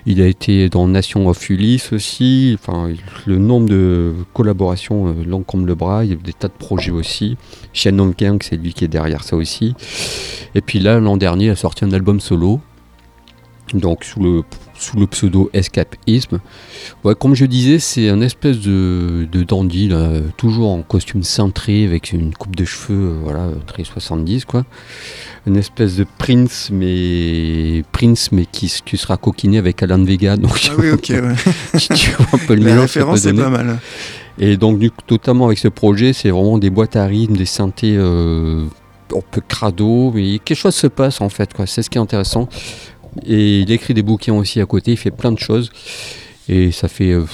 Il 0.07 0.20
a 0.23 0.27
été 0.27 0.68
dans 0.68 0.87
Nation 0.87 1.29
of 1.29 1.49
Ulysse 1.51 1.92
aussi. 1.92 2.57
Le 3.27 3.38
nombre 3.38 3.68
de 3.68 4.14
collaborations 4.33 5.09
euh, 5.09 5.25
long 5.25 5.42
comme 5.42 5.66
le 5.66 5.75
bras. 5.75 6.05
Il 6.05 6.11
y 6.11 6.12
a 6.12 6.16
des 6.16 6.33
tas 6.33 6.49
de 6.49 6.53
projets 6.53 6.90
aussi. 6.90 7.37
Shannon 7.73 8.14
Gang, 8.16 8.42
c'est 8.42 8.57
lui 8.57 8.73
qui 8.73 8.85
est 8.85 8.88
derrière 8.88 9.25
ça 9.25 9.37
aussi. 9.37 9.75
Et 10.55 10.61
puis 10.61 10.79
là, 10.79 11.01
l'an 11.01 11.16
dernier, 11.16 11.46
il 11.46 11.51
a 11.51 11.57
sorti 11.57 11.85
un 11.85 11.92
album 11.92 12.20
solo. 12.20 12.61
Donc 13.75 14.05
sous 14.05 14.20
le, 14.20 14.42
sous 14.81 14.99
le 14.99 15.07
pseudo 15.07 15.51
Escapism. 15.53 16.38
Ouais, 17.05 17.14
comme 17.14 17.35
je 17.35 17.45
disais, 17.45 17.79
c'est 17.79 18.09
un 18.09 18.21
espèce 18.21 18.59
de, 18.59 19.29
de 19.31 19.43
dandy, 19.43 19.88
là, 19.88 20.11
toujours 20.37 20.71
en 20.71 20.83
costume 20.83 21.23
cintré, 21.23 21.85
avec 21.85 22.12
une 22.12 22.35
coupe 22.35 22.57
de 22.57 22.64
cheveux, 22.64 23.11
euh, 23.11 23.19
voilà, 23.23 23.51
très 23.66 23.85
70 23.85 24.45
quoi. 24.45 24.64
Une 25.47 25.57
espèce 25.57 25.97
de 25.97 26.07
Prince, 26.19 26.71
mais 26.73 27.83
Prince, 27.93 28.31
mais 28.33 28.47
qui, 28.47 28.69
sera 28.69 29.16
coquiné 29.16 29.59
avec 29.59 29.83
Alan 29.83 30.03
Vega. 30.03 30.37
Donc 30.37 30.71
Ah 30.71 30.75
oui, 30.79 30.90
ok. 30.90 31.09
ouais. 31.11 31.79
tu, 31.79 31.88
tu 31.95 32.11
vois 32.11 32.27
un 32.33 32.47
peu 32.47 32.55
le 32.55 32.64
La 32.64 32.81
référence 32.81 33.25
est 33.25 33.33
pas 33.33 33.49
mal. 33.49 33.79
Et 34.38 34.57
donc, 34.57 34.79
du 34.79 34.90
totalement 34.90 35.47
avec 35.47 35.59
ce 35.59 35.69
projet, 35.69 36.12
c'est 36.12 36.31
vraiment 36.31 36.59
des 36.59 36.71
boîtes 36.71 36.97
à 36.97 37.05
rythme, 37.05 37.37
des 37.37 37.45
synthés 37.45 37.97
euh, 37.97 38.64
un 39.14 39.21
peu 39.31 39.43
crado, 39.47 40.12
mais 40.14 40.38
quelque 40.38 40.57
chose 40.57 40.75
se 40.75 40.87
passe 40.87 41.21
en 41.21 41.29
fait, 41.29 41.53
quoi. 41.53 41.66
C'est 41.66 41.83
ce 41.83 41.90
qui 41.90 41.99
est 41.99 42.01
intéressant. 42.01 42.49
Et 43.27 43.61
il 43.61 43.70
écrit 43.73 43.94
des 43.94 44.03
bouquins 44.03 44.35
aussi 44.35 44.61
à 44.61 44.66
côté, 44.66 44.92
il 44.92 44.96
fait 44.96 45.11
plein 45.11 45.33
de 45.33 45.38
choses. 45.38 45.70
Et 46.49 46.73
ça 46.73 46.88
fait 46.88 47.12
euh, 47.12 47.25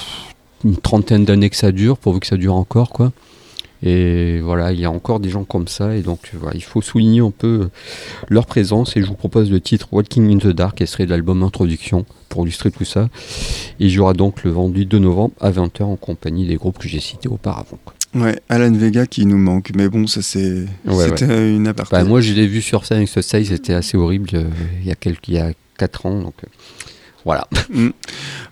une 0.64 0.76
trentaine 0.76 1.24
d'années 1.24 1.50
que 1.50 1.56
ça 1.56 1.72
dure, 1.72 1.98
pourvu 1.98 2.20
que 2.20 2.26
ça 2.26 2.36
dure 2.36 2.54
encore, 2.54 2.90
quoi. 2.90 3.12
Et 3.82 4.40
voilà, 4.40 4.72
il 4.72 4.80
y 4.80 4.84
a 4.84 4.90
encore 4.90 5.20
des 5.20 5.28
gens 5.28 5.44
comme 5.44 5.68
ça, 5.68 5.94
et 5.94 6.00
donc 6.00 6.30
voilà, 6.32 6.56
il 6.56 6.62
faut 6.62 6.80
souligner 6.80 7.20
un 7.20 7.30
peu 7.30 7.68
leur 8.28 8.46
présence. 8.46 8.96
Et 8.96 9.02
je 9.02 9.06
vous 9.06 9.14
propose 9.14 9.50
le 9.50 9.60
titre 9.60 9.88
Walking 9.92 10.34
in 10.34 10.38
the 10.38 10.48
Dark, 10.48 10.78
qui 10.78 10.86
serait 10.86 11.06
l'album 11.06 11.42
Introduction, 11.42 12.06
pour 12.28 12.44
illustrer 12.44 12.70
tout 12.70 12.84
ça. 12.84 13.08
Et 13.78 13.86
il 13.86 13.90
y 13.90 13.98
aura 13.98 14.14
donc 14.14 14.44
le 14.44 14.50
vendredi 14.50 14.86
2 14.86 14.98
novembre 14.98 15.34
à 15.40 15.50
20h 15.50 15.82
en 15.82 15.96
compagnie 15.96 16.46
des 16.46 16.56
groupes 16.56 16.78
que 16.78 16.88
j'ai 16.88 17.00
cités 17.00 17.28
auparavant. 17.28 17.78
Ouais, 18.14 18.40
Alan 18.48 18.72
Vega 18.72 19.06
qui 19.06 19.26
nous 19.26 19.36
manque, 19.36 19.72
mais 19.76 19.88
bon, 19.90 20.06
ça 20.06 20.22
c'est 20.22 20.64
Ouais, 20.86 21.08
c'était 21.08 21.54
une 21.54 21.66
aparté. 21.66 21.92
Bah, 21.92 22.04
moi, 22.04 22.22
je 22.22 22.32
l'ai 22.32 22.46
vu 22.46 22.62
sur 22.62 22.86
scène 22.86 22.98
avec 22.98 23.08
ce 23.08 23.20
size, 23.20 23.48
c'était 23.48 23.74
assez 23.74 23.98
horrible 23.98 24.30
euh, 24.32 24.48
il 24.80 24.86
y 24.86 24.90
a 24.90 24.94
quelques, 24.94 25.28
il 25.28 25.34
y 25.34 25.38
a 25.38 25.52
4 25.76 26.06
ans. 26.06 26.20
Donc, 26.20 26.34
euh, 26.44 26.48
voilà. 27.24 27.48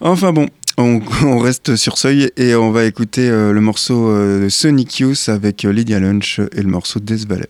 Enfin 0.00 0.32
bon, 0.32 0.48
on, 0.76 1.38
reste 1.38 1.76
sur 1.76 1.98
Seuil 1.98 2.30
et 2.36 2.54
on 2.54 2.72
va 2.72 2.84
écouter 2.84 3.28
euh, 3.28 3.52
le 3.52 3.60
morceau 3.60 4.08
euh, 4.08 4.44
de 4.44 4.48
Sonic 4.48 4.98
Youth 4.98 5.28
avec 5.28 5.62
Lydia 5.62 6.00
Lunch 6.00 6.40
et 6.40 6.62
le 6.62 6.68
morceau 6.68 6.98
Death 6.98 7.26
Valley. 7.28 7.48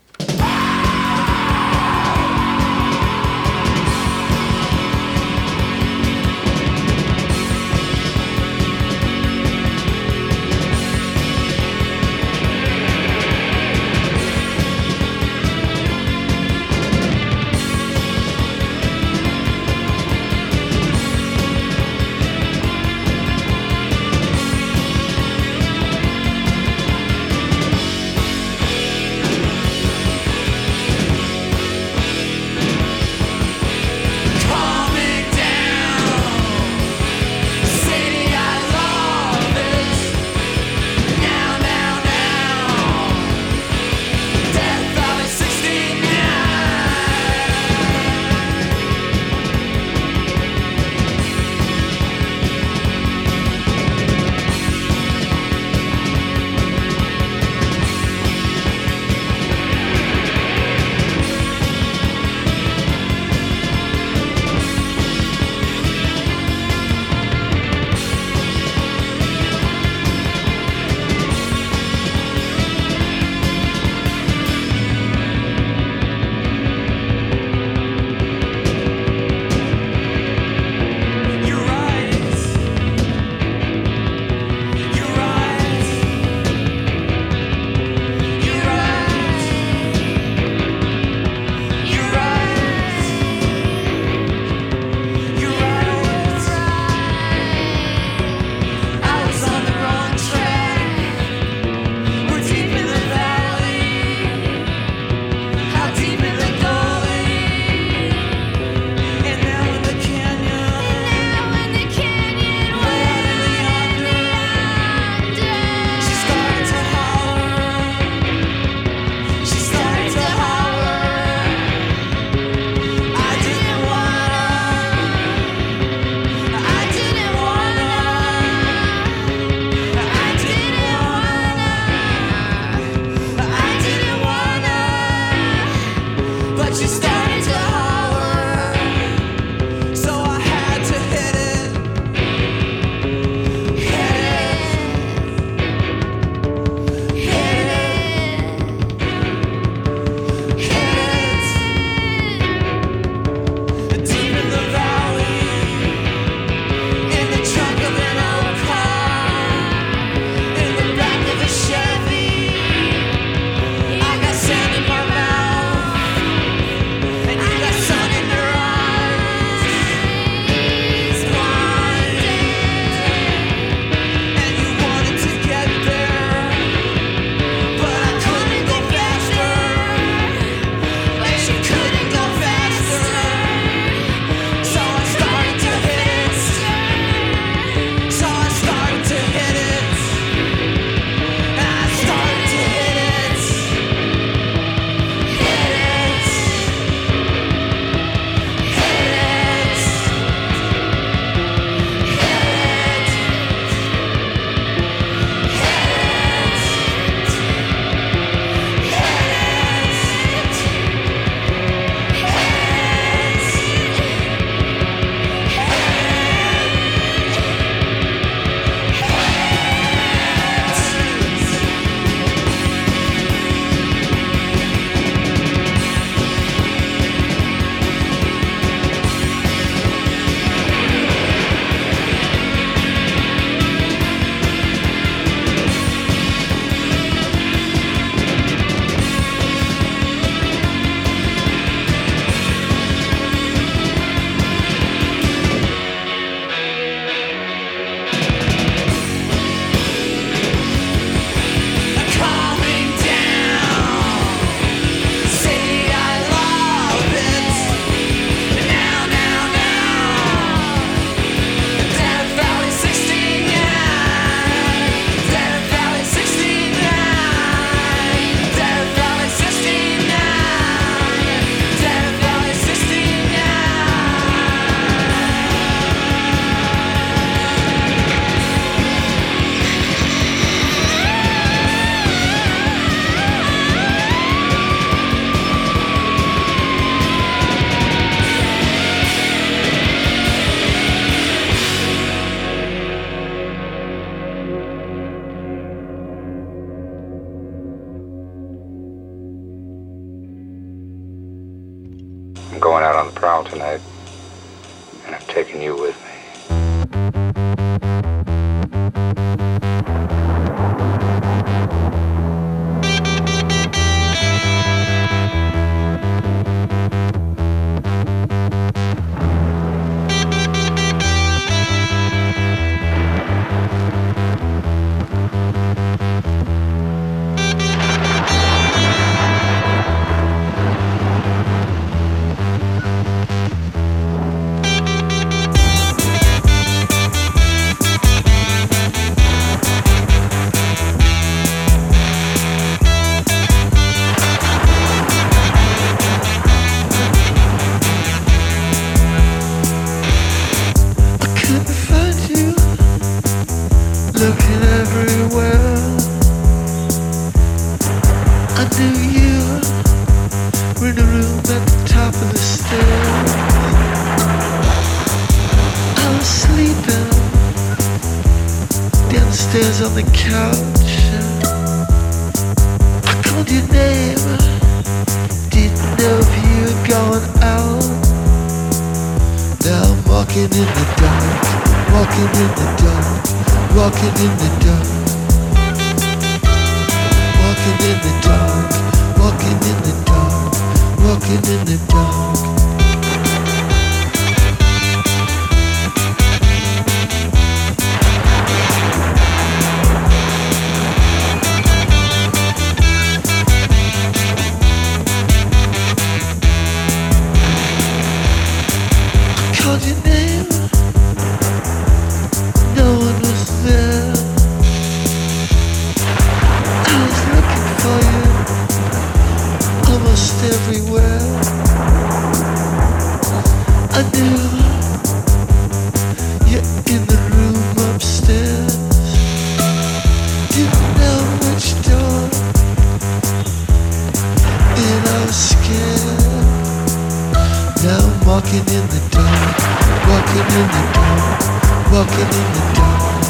Walking 441.91 442.31
in 442.39 442.47
the 442.55 442.63
dark, 442.75 443.23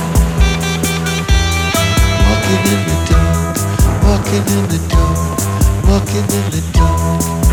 walking 2.27 2.65
in 2.73 2.79
the 2.85 2.95
dark. 3.09 3.25
Walking 4.05 4.47
in 4.53 4.67
the 4.69 4.77
dark, 4.89 5.39
walking 5.87 6.29
in 6.37 6.45
the 6.51 6.61
dark, 6.73 7.44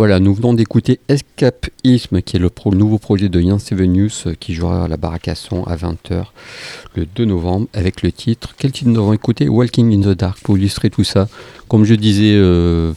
Voilà, 0.00 0.18
nous 0.18 0.32
venons 0.32 0.54
d'écouter 0.54 0.98
Escapisme, 1.08 2.22
qui 2.22 2.36
est 2.36 2.38
le 2.38 2.50
nouveau 2.72 2.96
projet 2.96 3.28
de 3.28 3.38
Ian 3.38 3.58
Sevenius, 3.58 4.28
euh, 4.28 4.32
qui 4.32 4.54
jouera 4.54 4.84
à 4.84 4.88
la 4.88 4.96
Baracasson 4.96 5.62
à 5.64 5.76
20h 5.76 6.24
le 6.94 7.04
2 7.04 7.26
novembre, 7.26 7.66
avec 7.74 8.00
le 8.00 8.10
titre. 8.10 8.54
Quel 8.56 8.72
titre 8.72 8.88
nous 8.88 8.98
avons 8.98 9.12
écouté? 9.12 9.50
Walking 9.50 9.92
in 9.94 10.00
the 10.00 10.16
Dark, 10.16 10.38
pour 10.40 10.56
illustrer 10.56 10.88
tout 10.88 11.04
ça. 11.04 11.28
Comme 11.68 11.84
je 11.84 11.92
disais, 11.92 12.32
euh, 12.32 12.94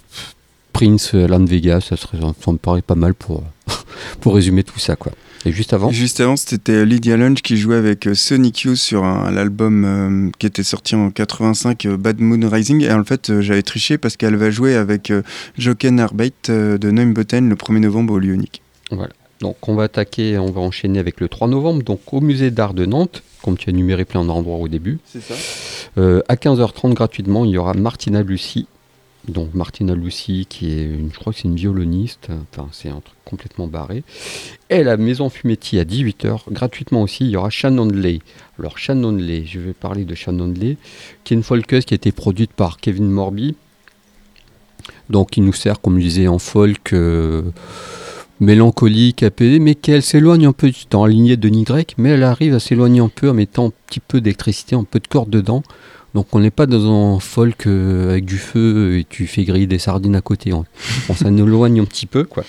Prince, 0.71 1.13
Alan 1.13 1.43
Vega, 1.43 1.81
ça, 1.81 1.97
serait, 1.97 2.19
ça 2.21 2.51
me 2.53 2.57
paraît 2.57 2.81
pas 2.81 2.95
mal 2.95 3.13
pour, 3.15 3.43
pour 4.21 4.35
résumer 4.35 4.63
tout 4.63 4.79
ça. 4.79 4.95
quoi. 4.95 5.11
Et 5.45 5.51
juste 5.51 5.73
avant 5.73 5.91
Juste 5.91 6.19
avant, 6.21 6.35
c'était 6.37 6.85
Lydia 6.85 7.17
Lunch 7.17 7.41
qui 7.41 7.57
jouait 7.57 7.75
avec 7.75 8.07
euh, 8.07 8.13
Sonic 8.13 8.61
Youth 8.61 8.77
sur 8.77 9.03
un- 9.03 9.29
l'album 9.31 9.83
euh, 9.85 10.29
qui 10.39 10.45
était 10.45 10.63
sorti 10.63 10.95
en 10.95 11.09
85, 11.11 11.85
euh, 11.85 11.97
Bad 11.97 12.19
Moon 12.21 12.47
Rising. 12.49 12.81
Et 12.81 12.91
en 12.91 13.03
fait, 13.03 13.41
j'avais 13.41 13.61
triché 13.63 13.97
parce 13.97 14.15
qu'elle 14.15 14.35
va 14.37 14.51
jouer 14.51 14.75
avec 14.75 15.11
euh, 15.11 15.21
Joken 15.57 15.99
Arbeit 15.99 16.31
euh, 16.49 16.77
de 16.77 16.91
Neumbuten 16.91 17.49
le 17.49 17.55
1er 17.55 17.79
novembre 17.79 18.13
au 18.13 18.19
Lyonique. 18.19 18.61
Voilà. 18.91 19.11
Donc 19.41 19.67
on 19.67 19.75
va 19.75 19.83
attaquer, 19.83 20.37
on 20.37 20.51
va 20.51 20.61
enchaîner 20.61 20.99
avec 20.99 21.19
le 21.19 21.27
3 21.27 21.49
novembre, 21.49 21.83
donc 21.83 21.99
au 22.13 22.21
musée 22.21 22.49
d'art 22.49 22.73
de 22.73 22.85
Nantes, 22.85 23.23
comme 23.43 23.57
tu 23.57 23.69
as 23.69 23.73
numéré 23.73 24.05
plein 24.05 24.23
d'endroits 24.23 24.57
au 24.57 24.69
début. 24.69 24.99
C'est 25.05 25.21
ça. 25.21 25.33
Euh, 25.97 26.21
à 26.29 26.35
15h30 26.35 26.93
gratuitement, 26.93 27.43
il 27.43 27.51
y 27.51 27.57
aura 27.57 27.73
Martina 27.73 28.23
Lucie 28.23 28.67
Donc 29.28 29.53
Martina 29.53 29.95
Lucy, 29.95 30.45
qui 30.49 30.74
est, 30.74 30.84
une, 30.84 31.09
je 31.13 31.17
crois 31.17 31.32
que 31.32 31.39
c'est 31.39 31.47
une 31.47 31.55
violoniste, 31.55 32.28
enfin 32.51 32.67
c'est 32.74 32.89
un 32.89 32.99
truc 32.99 33.17
complètement 33.24 33.67
barré. 33.67 34.03
Et 34.69 34.84
la 34.84 34.97
Maison 34.97 35.30
Fumetti 35.30 35.80
à 35.80 35.86
18h, 35.86 36.51
gratuitement 36.51 37.01
aussi, 37.01 37.24
il 37.26 37.30
y 37.30 37.38
aura 37.38 37.49
Shannon 37.49 37.88
Lay. 37.88 38.19
Alors 38.59 38.78
Shannon 38.78 39.15
Lay, 39.15 39.45
je 39.45 39.59
vais 39.59 39.74
parler 39.74 40.03
de 40.03 40.13
Shannon 40.13 40.51
Lay, 40.51 40.78
qui 41.24 41.34
est 41.34 41.38
une 41.38 41.43
folkeuse 41.43 41.86
qui 41.86 41.93
a 41.93 41.95
été 41.95 42.11
produite 42.11 42.51
par 42.51 42.78
Kevin 42.78 43.09
Morby. 43.09 43.55
Donc 45.09 45.38
il 45.38 45.45
nous 45.45 45.53
sert, 45.53 45.80
comme 45.80 45.99
je 45.99 46.03
disais, 46.03 46.28
en 46.28 46.39
folk 46.39 46.91
euh, 46.91 47.43
mélancolique, 48.41 49.24
apaisé, 49.24 49.59
mais 49.59 49.76
qu'elle 49.76 50.03
s'éloigne 50.03 50.47
un 50.47 50.53
peu, 50.53 50.71
dans 50.89 51.05
la 51.05 51.13
lignée 51.13 51.38
de 51.38 51.49
Drake, 51.63 51.95
mais 51.97 52.09
elle 52.09 52.24
arrive 52.24 52.53
à 52.53 52.59
s'éloigner 52.59 52.99
un 52.99 53.09
peu 53.09 53.30
en 53.30 53.34
mettant 53.34 53.67
un 53.67 53.71
petit 53.88 54.01
peu 54.01 54.19
d'électricité, 54.19 54.76
un 54.76 54.84
peu 54.84 54.99
de 54.99 55.07
corde 55.07 55.30
dedans. 55.30 55.63
Donc 56.14 56.28
on 56.34 56.39
n'est 56.39 56.51
pas 56.51 56.66
dans 56.66 57.16
un 57.16 57.20
folk 57.20 57.66
euh, 57.66 58.11
avec 58.11 58.26
du 58.26 58.38
feu 58.38 58.99
et 58.99 59.03
tu 59.03 59.26
fais 59.26 59.43
griller 59.43 59.68
des 59.68 59.80
sardines 59.80 60.16
à 60.16 60.22
côté. 60.22 60.53
On, 60.53 60.66
s'en 61.16 61.36
éloigne 61.38 61.80
un 61.80 61.86
petit 61.86 62.05
peu, 62.05 62.24
quoi. 62.24 62.43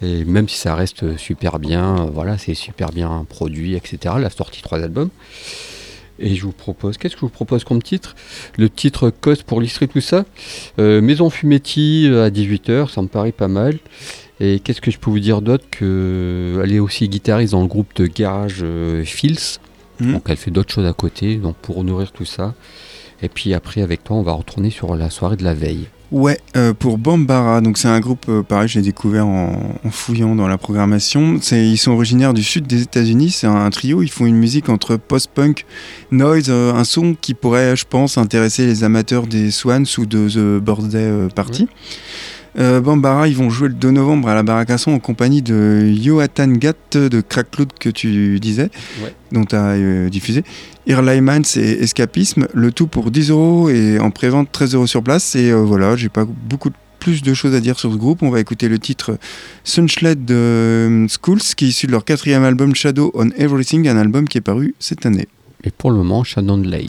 Et 0.00 0.24
même 0.24 0.48
si 0.48 0.56
ça 0.56 0.74
reste 0.74 1.16
super 1.16 1.58
bien, 1.58 1.98
euh, 1.98 2.10
voilà, 2.12 2.38
c'est 2.38 2.54
super 2.54 2.90
bien 2.90 3.26
produit, 3.28 3.74
etc. 3.74 4.14
Elle 4.18 4.24
a 4.24 4.30
sorti 4.30 4.62
trois 4.62 4.78
albums. 4.78 5.10
Et 6.20 6.34
je 6.34 6.42
vous 6.42 6.52
propose, 6.52 6.98
qu'est-ce 6.98 7.14
que 7.14 7.20
je 7.20 7.26
vous 7.26 7.32
propose 7.32 7.64
comme 7.64 7.82
titre? 7.82 8.16
Le 8.56 8.68
titre 8.68 9.10
Cost 9.10 9.44
pour 9.44 9.60
illustrer 9.60 9.86
tout 9.86 10.00
ça. 10.00 10.24
Euh, 10.78 11.00
Maison 11.00 11.30
Fumetti 11.30 12.08
à 12.08 12.30
18h, 12.30 12.92
ça 12.92 13.02
me 13.02 13.08
paraît 13.08 13.32
pas 13.32 13.48
mal. 13.48 13.78
Et 14.40 14.60
qu'est-ce 14.60 14.80
que 14.80 14.90
je 14.90 14.98
peux 14.98 15.10
vous 15.10 15.20
dire 15.20 15.42
d'autre 15.42 15.64
que 15.70 16.60
Elle 16.62 16.72
est 16.72 16.78
aussi 16.78 17.08
guitariste 17.08 17.52
dans 17.52 17.62
le 17.62 17.68
groupe 17.68 17.94
de 17.96 18.06
garage 18.06 18.58
euh, 18.62 19.04
Fields. 19.04 19.58
Mhm. 20.00 20.12
Donc 20.12 20.22
elle 20.28 20.36
fait 20.36 20.50
d'autres 20.50 20.72
choses 20.72 20.86
à 20.86 20.92
côté, 20.92 21.36
donc 21.36 21.56
pour 21.56 21.82
nourrir 21.84 22.12
tout 22.12 22.24
ça. 22.24 22.54
Et 23.22 23.28
puis 23.28 23.52
après, 23.54 23.82
avec 23.82 24.04
toi, 24.04 24.16
on 24.16 24.22
va 24.22 24.32
retourner 24.32 24.70
sur 24.70 24.94
la 24.94 25.10
soirée 25.10 25.36
de 25.36 25.44
la 25.44 25.54
veille. 25.54 25.88
Ouais, 26.10 26.38
euh, 26.56 26.72
pour 26.72 26.96
Bambara, 26.96 27.60
donc 27.60 27.76
c'est 27.76 27.88
un 27.88 28.00
groupe, 28.00 28.24
euh, 28.30 28.42
pareil, 28.42 28.66
je 28.66 28.78
l'ai 28.78 28.84
découvert 28.84 29.26
en, 29.26 29.74
en 29.84 29.90
fouillant 29.90 30.34
dans 30.34 30.48
la 30.48 30.56
programmation. 30.56 31.38
C'est, 31.42 31.68
ils 31.68 31.76
sont 31.76 31.92
originaires 31.92 32.32
du 32.32 32.42
sud 32.42 32.66
des 32.66 32.80
États-Unis, 32.80 33.28
c'est 33.30 33.46
un, 33.46 33.68
trio, 33.68 34.02
ils 34.02 34.10
font 34.10 34.24
une 34.24 34.36
musique 34.36 34.70
entre 34.70 34.96
post-punk, 34.96 35.66
noise, 36.10 36.46
euh, 36.48 36.72
un 36.72 36.84
son 36.84 37.14
qui 37.14 37.34
pourrait, 37.34 37.76
je 37.76 37.84
pense, 37.84 38.16
intéresser 38.16 38.64
les 38.64 38.84
amateurs 38.84 39.26
des 39.26 39.50
Swans 39.50 39.84
ou 39.98 40.06
de 40.06 40.28
The 40.30 40.64
Birthday 40.64 40.98
euh, 40.98 41.28
Party. 41.28 41.68
Euh, 42.58 42.80
Bambara, 42.80 43.28
ils 43.28 43.36
vont 43.36 43.50
jouer 43.50 43.68
le 43.68 43.74
2 43.74 43.90
novembre 43.90 44.28
à 44.28 44.34
la 44.34 44.42
Baracasson 44.42 44.92
en 44.92 44.98
compagnie 44.98 45.42
de 45.42 45.92
Joatan 45.92 46.48
Gatt 46.52 46.96
de 46.96 47.20
Crackloud 47.20 47.72
que 47.78 47.88
tu 47.90 48.40
disais, 48.40 48.70
Ouais. 49.02 49.14
dont 49.32 49.44
tu 49.44 49.54
as 49.56 50.08
diffusé. 50.08 50.44
Irlaimans 50.86 51.42
et 51.56 51.82
Escapisme, 51.82 52.46
le 52.54 52.72
tout 52.72 52.86
pour 52.86 53.10
10 53.10 53.30
euros 53.30 53.68
et 53.68 53.98
en 53.98 54.10
prévente 54.10 54.48
13 54.52 54.74
euros 54.74 54.86
sur 54.86 55.02
place. 55.02 55.34
Et 55.36 55.50
euh, 55.50 55.56
voilà, 55.62 55.96
j'ai 55.96 56.08
pas 56.08 56.24
beaucoup 56.24 56.70
de- 56.70 56.74
plus 56.98 57.22
de 57.22 57.32
choses 57.32 57.54
à 57.54 57.60
dire 57.60 57.78
sur 57.78 57.92
ce 57.92 57.96
groupe. 57.96 58.22
On 58.22 58.30
va 58.30 58.40
écouter 58.40 58.68
le 58.68 58.78
titre 58.78 59.18
Sunshlet 59.62 60.16
de 60.16 60.34
euh, 60.34 61.06
Schools, 61.08 61.38
qui 61.56 61.66
est 61.66 61.68
issu 61.68 61.86
de 61.86 61.92
leur 61.92 62.04
quatrième 62.04 62.42
album 62.42 62.74
Shadow 62.74 63.12
on 63.14 63.28
Everything, 63.36 63.86
un 63.86 63.96
album 63.96 64.26
qui 64.26 64.38
est 64.38 64.42
paru 64.42 64.74
cette 64.80 65.06
année. 65.06 65.28
Et 65.64 65.70
pour 65.70 65.90
le 65.90 65.96
moment, 65.98 66.24
Shannon 66.24 66.56
Lay. 66.58 66.86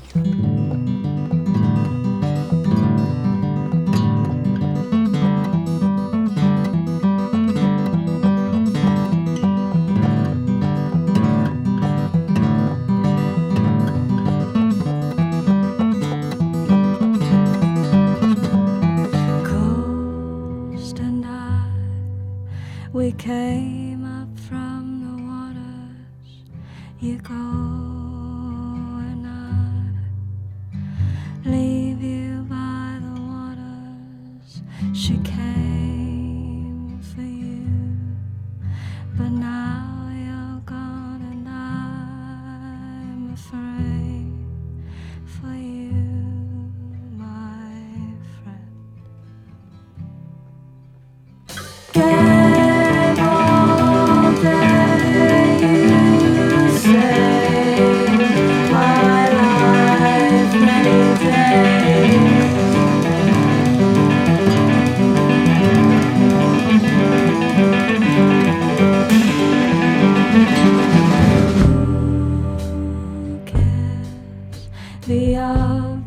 Latvijā. 75.09 75.98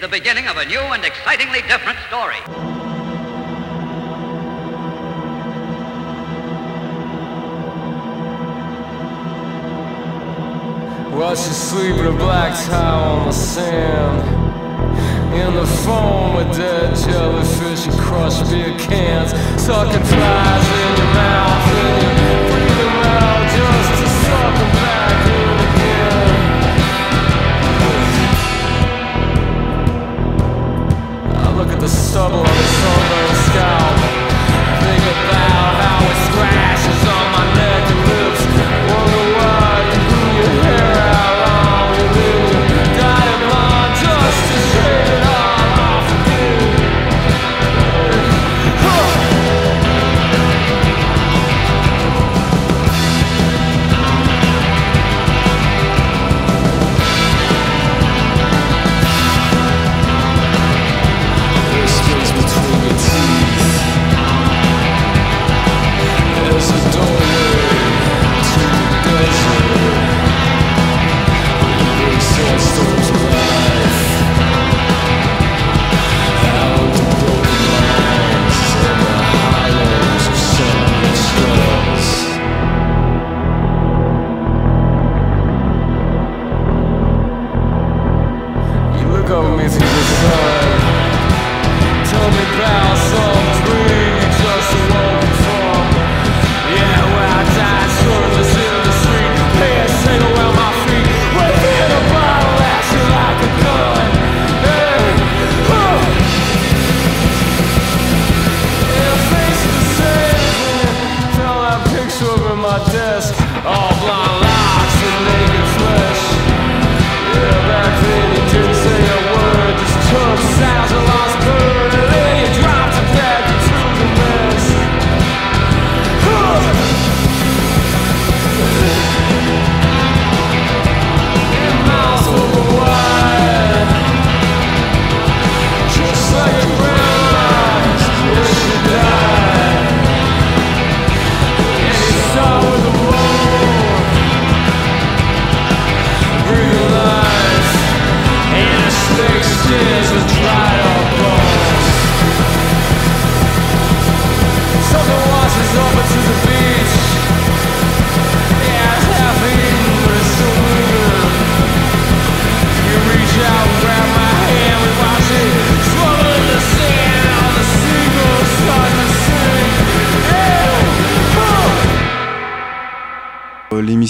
the 0.00 0.08
beginning 0.08 0.46
of 0.46 0.56
a 0.56 0.64
new 0.64 0.80
and 0.80 1.04
excitingly 1.04 1.60
different 1.62 1.98
story. 2.08 2.40
Watch 11.12 11.38
you 11.38 11.52
sleeping 11.52 12.06
a 12.06 12.12
black 12.12 12.56
towel 12.66 13.18
on 13.18 13.26
the 13.26 13.32
sand. 13.32 14.38
In 15.34 15.54
the 15.54 15.66
foam 15.84 16.36
with 16.36 16.56
dead 16.56 16.96
jellyfish 16.96 17.86
and 17.86 17.98
crushed 18.00 18.50
beer 18.50 18.76
cans. 18.78 19.32
Sucking 19.62 20.02
flies 20.02 20.66
in 20.66 20.96
your 20.96 21.12
mouth, 21.12 21.76
in 21.76 22.16
your 22.16 22.19
trouble 32.20 32.40
on 32.40 32.44
the 32.44 32.66
song. 32.66 32.99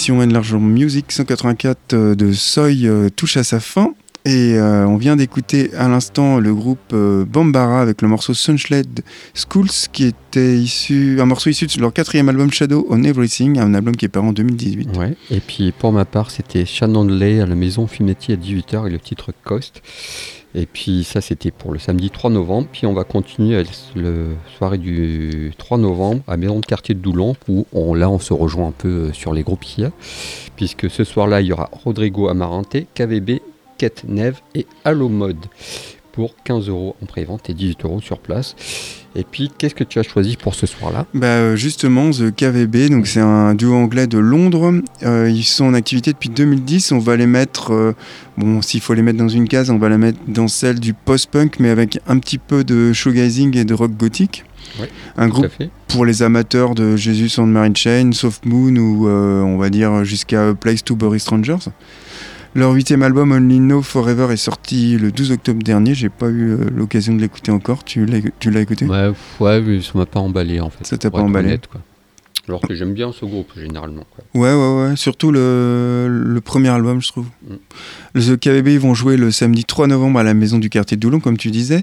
L'émission 0.01 0.21
Enlarge 0.21 0.55
Music 0.55 1.13
184 1.13 1.93
euh, 1.93 2.15
de 2.15 2.33
Soy 2.33 2.87
euh, 2.87 3.11
touche 3.11 3.37
à 3.37 3.45
sa 3.45 3.61
fin. 3.61 3.93
Et 4.25 4.55
euh, 4.55 4.87
on 4.87 4.97
vient 4.97 5.15
d'écouter 5.15 5.75
à 5.75 5.89
l'instant 5.89 6.39
le 6.39 6.55
groupe 6.55 6.79
euh, 6.95 7.27
Bambara 7.27 7.83
avec 7.83 8.01
le 8.01 8.09
morceau 8.09 8.33
Sunshade 8.33 9.01
Schools, 9.35 9.69
qui 9.93 10.05
était 10.05 10.57
issu, 10.57 11.21
un 11.21 11.27
morceau 11.27 11.51
issu 11.51 11.67
de 11.67 11.81
leur 11.83 11.93
quatrième 11.93 12.31
album 12.31 12.51
Shadow 12.51 12.87
on 12.89 13.03
Everything, 13.03 13.59
un 13.59 13.75
album 13.75 13.95
qui 13.95 14.07
est 14.07 14.09
paru 14.09 14.29
en 14.29 14.33
2018. 14.33 14.97
Ouais. 14.97 15.19
Et 15.31 15.41
puis 15.41 15.71
pour 15.71 15.93
ma 15.93 16.07
part, 16.07 16.31
c'était 16.31 16.65
Shannon 16.65 17.05
Lay 17.05 17.41
à 17.41 17.47
la 17.47 17.55
maison 17.55 17.87
Fumetti 17.87 18.33
à 18.33 18.37
18h 18.37 18.87
et 18.87 18.91
le 18.91 18.99
titre 18.99 19.33
Coast. 19.45 19.83
Et 20.55 20.67
puis 20.67 21.05
ça, 21.05 21.21
c'était 21.21 21.51
pour 21.51 21.73
le 21.73 21.79
samedi 21.79 22.11
3 22.11 22.31
novembre. 22.31 22.69
Puis 22.73 22.87
on 22.87 22.93
va 22.93 23.05
continuer 23.05 23.63
le 23.95 24.35
soirée 24.57 24.79
du 24.79 25.53
3 25.59 25.79
novembre 25.79 26.23
à 26.27 26.37
Maison 26.37 26.61
de 26.61 26.67
quartier 26.67 26.95
de 26.95 27.01
Doulon, 27.01 27.37
où 27.49 27.95
là 27.95 28.11
on 28.11 28.19
se 28.19 28.33
rejoint 28.33 28.69
un 28.69 28.73
peu 28.73 28.89
euh, 28.89 29.13
sur 29.13 29.33
les 29.33 29.43
groupes 29.43 29.61
qu'il 29.61 29.85
y 29.85 29.87
a. 29.87 29.93
Puisque 30.57 30.91
ce 30.91 31.05
soir-là, 31.05 31.41
il 31.41 31.49
y 31.49 31.53
aura 31.53 31.71
Rodrigo 31.73 32.29
Amarante, 32.29 32.77
KVB, 32.95 33.41
Kate 33.79 34.05
Neve 34.05 34.41
et 34.55 34.67
Allo 34.85 35.09
Mode 35.09 35.47
pour 36.13 36.35
15 36.45 36.69
euros 36.69 36.97
en 37.03 37.07
pré-vente 37.07 37.49
et 37.49 37.55
18 37.55 37.85
euros 37.85 38.01
sur 38.01 38.19
place. 38.19 38.57
Et 39.17 39.25
puis, 39.25 39.51
qu'est-ce 39.59 39.75
que 39.75 39.83
tu 39.83 39.99
as 39.99 40.03
choisi 40.03 40.37
pour 40.37 40.55
ce 40.55 40.67
soir-là? 40.67 41.07
Bah, 41.15 41.27
euh, 41.27 41.57
justement, 41.57 42.11
The 42.11 42.35
KVB, 42.35 42.91
donc 42.91 43.09
c'est 43.09 43.21
un 43.21 43.55
duo 43.55 43.75
anglais 43.75 44.07
de 44.07 44.19
Londres. 44.19 44.73
Euh, 45.03 45.29
ils 45.29 45.45
sont 45.45 45.65
en 45.65 45.75
activité 45.75 46.13
depuis 46.13 46.29
2010. 46.29 46.93
On 46.93 47.01
va 47.01 47.17
les 47.17 47.27
mettre, 47.27 47.73
euh, 47.73 47.93
bon, 48.37 48.63
s'il 48.63 48.81
faut 48.81 48.95
les 48.95 49.03
mettre 49.03 49.19
dans 49.19 49.29
une 49.29 49.49
case, 49.49 49.71
on 49.71 49.79
va 49.79 49.89
les 49.89 49.99
mettre 49.99 50.19
dans 50.29 50.47
celle 50.47 50.79
du 50.79 50.95
post-punk, 50.95 51.59
mais 51.59 51.71
avec 51.71 51.99
un 52.07 52.19
petit 52.19 52.39
peu 52.39 52.63
de 52.63 52.93
showgazing 52.93 53.57
et 53.57 53.65
de 53.65 53.75
rock 53.75 53.93
gothique. 53.97 54.45
Ouais, 54.79 54.89
un 55.17 55.29
groupe 55.29 55.49
pour 55.89 56.05
les 56.05 56.23
amateurs 56.23 56.77
de 56.77 56.95
Jesus 56.95 57.41
and 57.41 57.47
Mary 57.47 57.73
Chain, 57.75 58.13
Soft 58.13 58.45
Moon 58.45 58.77
ou 58.77 59.09
euh, 59.09 59.43
on 59.43 59.57
va 59.57 59.71
dire 59.71 60.05
jusqu'à 60.05 60.55
Place 60.55 60.85
to 60.85 60.95
Bury 60.95 61.19
Strangers. 61.19 61.71
Leur 62.55 62.73
huitième 62.73 63.03
album 63.03 63.31
Only 63.31 63.59
Know 63.59 63.81
Forever 63.81 64.33
est 64.33 64.37
sorti 64.37 64.97
le 64.97 65.13
12 65.13 65.33
octobre 65.33 65.63
dernier. 65.63 65.95
J'ai 65.95 66.09
pas 66.09 66.29
eu 66.29 66.51
euh, 66.51 66.57
l'occasion 66.75 67.15
de 67.15 67.21
l'écouter 67.21 67.53
encore. 67.53 67.85
Tu 67.85 68.07
l'as, 68.07 68.61
écouté? 68.61 68.87
Ouais, 68.87 69.13
ouais, 69.39 69.61
mais 69.61 69.81
ça 69.81 69.93
m'a 69.95 70.07
pas 70.07 70.19
emballé 70.19 70.59
en 70.61 70.69
fait. 70.69 70.85
Ça 70.85 70.99
t'a 70.99 71.11
pas 71.11 71.21
emballé 71.21 71.49
honnête, 71.49 71.69
quoi. 71.69 71.81
Alors 72.49 72.63
que 72.63 72.75
j'aime 72.75 72.95
bien 72.95 73.13
ce 73.13 73.25
groupe 73.25 73.53
généralement. 73.57 74.05
Quoi. 74.11 74.25
Ouais, 74.35 74.53
ouais, 74.53 74.89
ouais. 74.89 74.97
Surtout 74.97 75.31
le, 75.31 76.09
le 76.09 76.41
premier 76.41 76.71
album, 76.71 77.01
je 77.01 77.07
trouve. 77.07 77.27
Mm. 77.49 78.21
The 78.21 78.37
KBB, 78.37 78.69
ils 78.69 78.81
vont 78.81 78.95
jouer 78.95 79.17
le 79.17 79.31
samedi 79.31 79.65
3 79.65 79.87
novembre 79.87 80.19
à 80.19 80.25
la 80.25 80.35
maison 80.35 80.59
du 80.59 80.69
quartier 80.69 80.97
de 80.97 81.01
Doulon, 81.01 81.21
comme 81.21 81.37
tu 81.37 81.53
disais. 81.53 81.83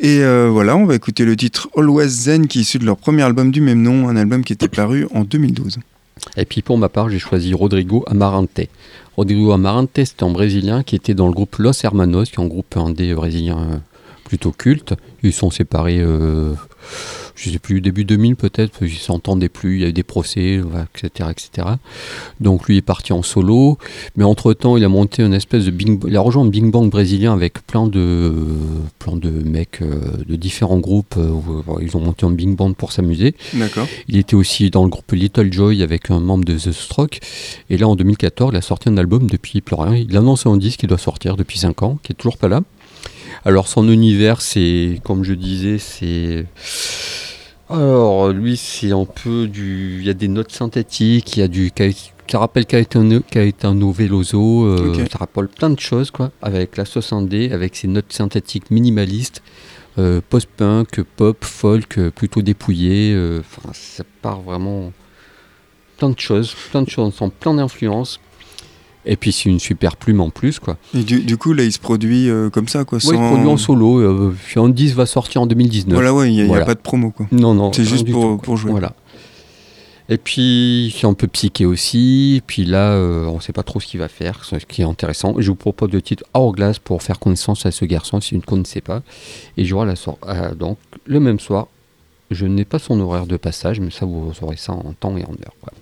Et 0.00 0.24
euh, 0.24 0.48
voilà, 0.50 0.76
on 0.76 0.86
va 0.86 0.96
écouter 0.96 1.24
le 1.24 1.36
titre 1.36 1.68
Always 1.76 2.08
Zen, 2.08 2.48
qui 2.48 2.58
est 2.58 2.62
issu 2.62 2.80
de 2.80 2.86
leur 2.86 2.96
premier 2.96 3.22
album 3.22 3.52
du 3.52 3.60
même 3.60 3.82
nom, 3.82 4.08
un 4.08 4.16
album 4.16 4.42
qui 4.42 4.52
était 4.52 4.66
paru 4.66 5.06
en 5.14 5.22
2012. 5.22 5.78
Et 6.36 6.44
puis 6.44 6.62
pour 6.62 6.78
ma 6.78 6.88
part, 6.88 7.08
j'ai 7.08 7.18
choisi 7.18 7.54
Rodrigo 7.54 8.04
Amarante. 8.06 8.60
Rodrigo 9.16 9.52
Amarante, 9.52 9.90
c'était 10.04 10.24
un 10.24 10.30
Brésilien 10.30 10.82
qui 10.82 10.96
était 10.96 11.14
dans 11.14 11.26
le 11.26 11.32
groupe 11.32 11.56
Los 11.58 11.84
Hermanos, 11.84 12.30
qui 12.30 12.40
est 12.40 12.44
un 12.44 12.48
groupe 12.48 12.76
indé 12.76 13.14
brésilien 13.14 13.58
euh, 13.58 13.76
plutôt 14.24 14.52
culte. 14.52 14.94
Ils 15.22 15.32
sont 15.32 15.50
séparés, 15.50 16.00
euh, 16.00 16.54
je 17.34 17.50
sais 17.50 17.58
plus, 17.58 17.80
début 17.80 18.04
2000 18.04 18.36
peut-être, 18.36 18.72
parce 18.78 18.90
qu'ils 18.90 19.00
s'entendaient 19.00 19.48
plus, 19.48 19.76
il 19.76 19.82
y 19.82 19.84
a 19.84 19.88
eu 19.88 19.92
des 19.92 20.02
procès, 20.02 20.60
etc., 20.94 21.30
etc. 21.30 21.68
Donc 22.40 22.66
lui 22.68 22.76
est 22.76 22.82
parti 22.82 23.12
en 23.12 23.22
solo, 23.22 23.78
mais 24.16 24.24
entre-temps, 24.24 24.76
il 24.76 24.84
a 24.84 24.88
monté 24.88 25.22
une 25.22 25.34
espèce 25.34 25.64
de 25.64 25.70
bing, 25.70 26.00
il 26.06 26.16
a 26.16 26.20
rejoint 26.20 26.44
un 26.44 26.48
Bing 26.48 26.70
Bang 26.70 26.90
brésilien 26.90 27.32
avec 27.32 27.66
plein 27.66 27.86
de, 27.86 28.32
plein 28.98 29.16
de 29.16 29.30
mecs 29.30 29.82
euh, 29.82 30.00
de 30.26 30.36
différents 30.36 30.78
groupes. 30.78 31.16
euh, 31.16 31.28
où, 31.28 31.80
ils 31.80 31.96
ont 31.96 32.00
monté 32.00 32.26
un 32.26 32.30
Bing 32.30 32.56
Bang 32.56 32.74
pour 32.74 32.92
s'amuser. 32.92 33.34
D'accord. 33.54 33.86
Il 34.08 34.16
était 34.16 34.34
aussi 34.34 34.70
dans 34.70 34.84
le 34.84 34.90
groupe 34.90 35.12
Little 35.12 35.52
Joy 35.52 35.82
avec 35.82 36.10
un 36.10 36.20
membre 36.20 36.44
de 36.44 36.54
The 36.54 36.72
Stroke. 36.72 37.20
Et 37.68 37.76
là, 37.76 37.88
en 37.88 37.96
2014, 37.96 38.50
il 38.52 38.56
a 38.56 38.62
sorti 38.62 38.88
un 38.88 38.96
album 38.96 39.28
depuis 39.28 39.60
plus 39.60 39.76
rien. 39.76 39.94
Il 39.94 40.16
annonce 40.16 40.46
un 40.46 40.56
disque 40.56 40.80
qui 40.80 40.86
doit 40.86 40.98
sortir 40.98 41.36
depuis 41.36 41.58
5 41.58 41.82
ans, 41.82 41.98
qui 42.02 42.12
est 42.12 42.16
toujours 42.16 42.36
pas 42.36 42.48
là. 42.48 42.62
Alors, 43.44 43.68
son 43.68 43.88
univers, 43.88 44.40
c'est, 44.40 45.00
comme 45.04 45.24
je 45.24 45.34
disais, 45.34 45.78
c'est 45.78 46.46
Alors, 47.68 48.30
lui, 48.30 48.56
c'est 48.56 48.92
un 48.92 49.04
peu 49.04 49.46
du. 49.46 49.98
Il 50.00 50.06
y 50.06 50.10
a 50.10 50.14
des 50.14 50.28
notes 50.28 50.52
synthétiques, 50.52 51.36
il 51.36 51.40
y 51.40 51.42
a 51.42 51.48
du. 51.48 51.70
Ça 52.30 52.38
rappelle 52.38 52.64
Caetano, 52.66 53.20
Caetano 53.28 53.90
Veloso, 53.90 54.64
euh, 54.66 54.92
Ok. 55.02 55.08
ça 55.10 55.18
rappelle 55.18 55.48
plein 55.48 55.70
de 55.70 55.80
choses, 55.80 56.10
quoi. 56.12 56.30
Avec 56.42 56.76
la 56.76 56.84
60D, 56.84 57.52
avec 57.52 57.74
ses 57.74 57.88
notes 57.88 58.12
synthétiques 58.12 58.70
minimalistes, 58.70 59.42
euh, 59.98 60.20
post-punk, 60.28 61.02
pop, 61.16 61.44
folk, 61.44 61.98
euh, 61.98 62.10
plutôt 62.12 62.40
dépouillé. 62.42 63.12
euh, 63.14 63.40
Enfin, 63.40 63.70
ça 63.72 64.04
part 64.22 64.40
vraiment. 64.42 64.92
Plein 65.98 66.10
de 66.10 66.18
choses, 66.20 66.54
plein 66.70 66.82
de 66.82 66.88
choses 66.90 67.12
plein 67.40 67.54
d'influences. 67.54 68.20
Et 69.06 69.16
puis, 69.16 69.32
c'est 69.32 69.48
une 69.48 69.58
super 69.60 69.96
plume 69.96 70.20
en 70.20 70.30
plus, 70.30 70.58
quoi. 70.58 70.76
Et 70.94 71.02
du, 71.02 71.20
du 71.20 71.36
coup, 71.36 71.52
là, 71.52 71.64
il 71.64 71.72
se 71.72 71.78
produit 71.78 72.28
euh, 72.28 72.50
comme 72.50 72.68
ça, 72.68 72.84
quoi. 72.84 72.98
Ouais, 72.98 73.04
il 73.04 73.16
sans- 73.16 73.28
produit 73.28 73.48
en 73.48 73.56
solo. 73.56 73.98
Euh, 73.98 74.34
va 74.94 75.06
sortir 75.06 75.42
en 75.42 75.46
2019. 75.46 75.94
Voilà, 75.94 76.12
ouais, 76.12 76.32
il 76.32 76.46
n'y 76.46 76.54
a, 76.54 76.64
pas 76.64 76.74
de 76.74 76.80
promo, 76.80 77.10
quoi. 77.10 77.26
Non, 77.32 77.54
non. 77.54 77.72
C'est 77.72 77.84
juste 77.84 78.10
pour, 78.10 78.22
tout, 78.22 78.36
quoi. 78.36 78.42
pour 78.42 78.56
jouer. 78.56 78.72
Voilà. 78.72 78.92
Et 80.10 80.18
puis, 80.18 80.94
c'est 80.98 81.06
un 81.06 81.14
peu 81.14 81.28
psyché 81.28 81.64
aussi. 81.64 82.34
Et 82.36 82.40
puis 82.40 82.64
là, 82.64 82.90
euh, 82.90 83.26
on 83.26 83.36
ne 83.36 83.40
sait 83.40 83.52
pas 83.52 83.62
trop 83.62 83.78
ce 83.78 83.86
qu'il 83.86 84.00
va 84.00 84.08
faire, 84.08 84.44
ce 84.44 84.56
qui 84.56 84.82
est 84.82 84.84
intéressant. 84.84 85.34
Je 85.38 85.48
vous 85.48 85.56
propose 85.56 85.92
le 85.92 86.02
titre 86.02 86.24
Hourglass 86.34 86.80
pour 86.80 87.02
faire 87.02 87.20
connaissance 87.20 87.64
à 87.64 87.70
ce 87.70 87.84
garçon, 87.84 88.20
si 88.20 88.34
vous 88.34 88.40
ne 88.40 88.44
connaissez 88.44 88.80
pas. 88.80 89.02
Et 89.56 89.64
je 89.64 89.74
la 89.76 89.94
soir, 89.96 90.16
euh, 90.26 90.54
donc, 90.54 90.78
le 91.06 91.20
même 91.20 91.38
soir. 91.38 91.68
Je 92.32 92.46
n'ai 92.46 92.64
pas 92.64 92.78
son 92.78 93.00
horaire 93.00 93.26
de 93.26 93.36
passage, 93.36 93.80
mais 93.80 93.90
ça, 93.90 94.04
vous 94.06 94.32
aurez 94.42 94.56
ça 94.56 94.72
en 94.72 94.92
temps 94.98 95.16
et 95.16 95.24
en 95.24 95.30
heure. 95.32 95.54
quoi. 95.60 95.72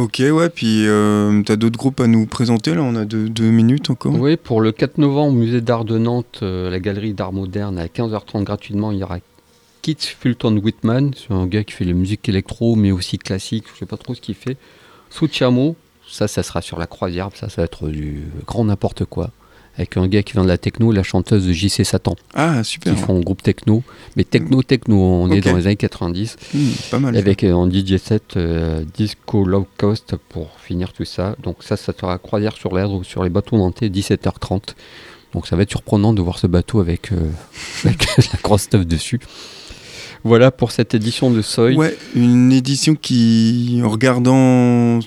Ok, 0.00 0.22
ouais, 0.32 0.48
puis 0.48 0.86
euh, 0.86 1.42
t'as 1.42 1.56
d'autres 1.56 1.78
groupes 1.78 2.00
à 2.00 2.06
nous 2.06 2.24
présenter, 2.24 2.74
là, 2.74 2.82
on 2.82 2.96
a 2.96 3.04
deux, 3.04 3.50
minutes 3.50 3.90
encore. 3.90 4.14
Oui, 4.18 4.38
pour 4.38 4.62
le 4.62 4.72
4 4.72 4.96
novembre, 4.96 5.36
au 5.36 5.38
musée 5.38 5.60
d'art 5.60 5.84
de 5.84 5.98
Nantes, 5.98 6.38
euh, 6.42 6.70
la 6.70 6.80
galerie 6.80 7.12
d'art 7.12 7.34
moderne, 7.34 7.78
à 7.78 7.84
15h30 7.84 8.44
gratuitement, 8.44 8.92
il 8.92 8.98
y 8.98 9.04
aura 9.04 9.18
Kit 9.82 9.98
Fulton 10.00 10.56
Whitman, 10.56 11.10
c'est 11.14 11.34
un 11.34 11.46
gars 11.46 11.64
qui 11.64 11.74
fait 11.74 11.84
la 11.84 11.92
musique 11.92 12.26
électro, 12.30 12.76
mais 12.76 12.92
aussi 12.92 13.18
classique, 13.18 13.64
je 13.74 13.80
sais 13.80 13.86
pas 13.86 13.98
trop 13.98 14.14
ce 14.14 14.22
qu'il 14.22 14.34
fait. 14.34 14.56
Suchamo, 15.10 15.76
ça, 16.08 16.28
ça 16.28 16.42
sera 16.42 16.62
sur 16.62 16.78
la 16.78 16.86
croisière, 16.86 17.28
ça, 17.34 17.50
ça 17.50 17.60
va 17.60 17.64
être 17.66 17.88
du 17.88 18.22
grand 18.46 18.64
n'importe 18.64 19.04
quoi. 19.04 19.30
Avec 19.80 19.96
un 19.96 20.06
gars 20.08 20.22
qui 20.22 20.34
vient 20.34 20.42
de 20.42 20.48
la 20.48 20.58
techno, 20.58 20.92
la 20.92 21.02
chanteuse 21.02 21.46
de 21.46 21.54
JC 21.54 21.84
Satan, 21.86 22.14
Ah, 22.34 22.62
super. 22.62 22.94
qui 22.94 23.00
font 23.00 23.16
un 23.16 23.20
groupe 23.20 23.42
techno, 23.42 23.82
mais 24.14 24.24
techno-techno, 24.24 24.94
on 24.94 25.30
est 25.30 25.40
dans 25.40 25.56
les 25.56 25.66
années 25.68 25.76
90. 25.76 26.36
Hmm, 26.52 26.58
pas 26.90 26.98
mal. 26.98 27.16
Avec 27.16 27.44
euh, 27.44 27.52
en 27.54 27.66
DJ 27.66 27.96
set 27.96 28.36
euh, 28.36 28.84
Disco 28.92 29.42
Low 29.42 29.66
Cost 29.78 30.16
pour 30.28 30.50
finir 30.60 30.92
tout 30.92 31.06
ça. 31.06 31.34
Donc 31.42 31.62
ça, 31.62 31.78
ça 31.78 31.94
sera 31.98 32.18
croisière 32.18 32.52
sur 32.58 32.74
l'air 32.74 32.92
ou 32.92 33.04
sur 33.04 33.24
les 33.24 33.30
bateaux 33.30 33.56
nantais 33.56 33.88
17h30. 33.88 34.74
Donc 35.32 35.46
ça 35.46 35.56
va 35.56 35.62
être 35.62 35.70
surprenant 35.70 36.12
de 36.12 36.20
voir 36.20 36.38
ce 36.38 36.46
bateau 36.46 36.80
avec, 36.80 37.10
euh, 37.12 37.30
avec 37.86 38.04
la 38.18 38.38
grosse 38.42 38.62
stuff 38.64 38.84
dessus. 38.86 39.18
Voilà 40.24 40.50
pour 40.50 40.70
cette 40.70 40.94
édition 40.94 41.30
de 41.30 41.42
Soy. 41.42 41.74
Ouais, 41.76 41.96
une 42.14 42.52
édition 42.52 42.94
qui, 42.94 43.80
en 43.84 43.88
regardant 43.88 44.98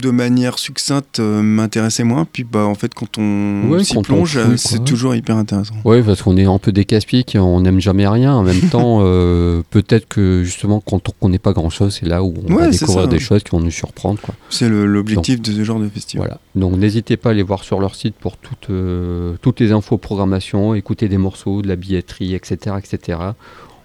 de 0.00 0.10
manière 0.10 0.60
succincte, 0.60 1.18
euh, 1.18 1.42
m'intéressait 1.42 2.04
moins. 2.04 2.24
Puis, 2.32 2.44
bah, 2.44 2.64
en 2.64 2.76
fait, 2.76 2.94
quand 2.94 3.18
on 3.18 3.68
Ouais, 3.68 3.82
s'y 3.82 3.94
quand 3.94 4.02
plonge, 4.02 4.36
euh, 4.36 4.56
c'est 4.56 4.84
toujours 4.84 5.12
hyper 5.16 5.36
intéressant. 5.36 5.74
Ouais, 5.84 6.04
parce 6.04 6.22
qu'on 6.22 6.36
est 6.36 6.44
un 6.44 6.58
peu 6.58 6.70
des 6.70 6.84
casse-piques, 6.84 7.36
on 7.40 7.62
n'aime 7.62 7.80
jamais 7.80 8.06
rien. 8.06 8.32
En 8.36 8.44
même 8.44 8.60
temps, 8.70 9.00
euh, 9.02 9.62
peut-être 9.70 10.06
que 10.06 10.44
justement, 10.44 10.80
quand 10.80 11.08
on 11.08 11.12
connaît 11.26 11.40
pas 11.40 11.52
grand-chose, 11.52 11.96
c'est 11.98 12.06
là 12.06 12.22
où 12.22 12.32
on 12.46 12.48
va 12.48 12.54
Ouais, 12.54 12.72
c'est 12.72 12.80
découvrir 12.82 13.04
ça. 13.06 13.10
des 13.10 13.18
choses 13.18 13.42
qui 13.42 13.50
vont 13.50 13.58
nous 13.60 13.72
surprendre. 13.72 14.20
Quoi. 14.20 14.36
C'est 14.50 14.68
le- 14.68 14.86
l'objectif 14.86 15.40
de 15.42 15.50
ce 15.50 15.64
genre 15.64 15.80
de 15.80 15.88
festival. 15.88 16.28
Voilà. 16.28 16.40
Donc 16.54 16.78
n'hésitez 16.78 17.16
pas 17.16 17.30
à 17.30 17.32
aller 17.32 17.42
voir 17.42 17.64
sur 17.64 17.80
leur 17.80 17.96
site 17.96 18.14
pour 18.20 18.36
toutes, 18.36 18.70
euh, 18.70 19.34
toutes 19.42 19.58
les 19.58 19.72
infos 19.72 19.98
programmation, 19.98 20.74
écouter 20.76 21.08
des 21.08 21.18
morceaux, 21.18 21.60
de 21.60 21.66
la 21.66 21.74
billetterie, 21.74 22.34
etc., 22.36 22.76
etc. 22.78 23.18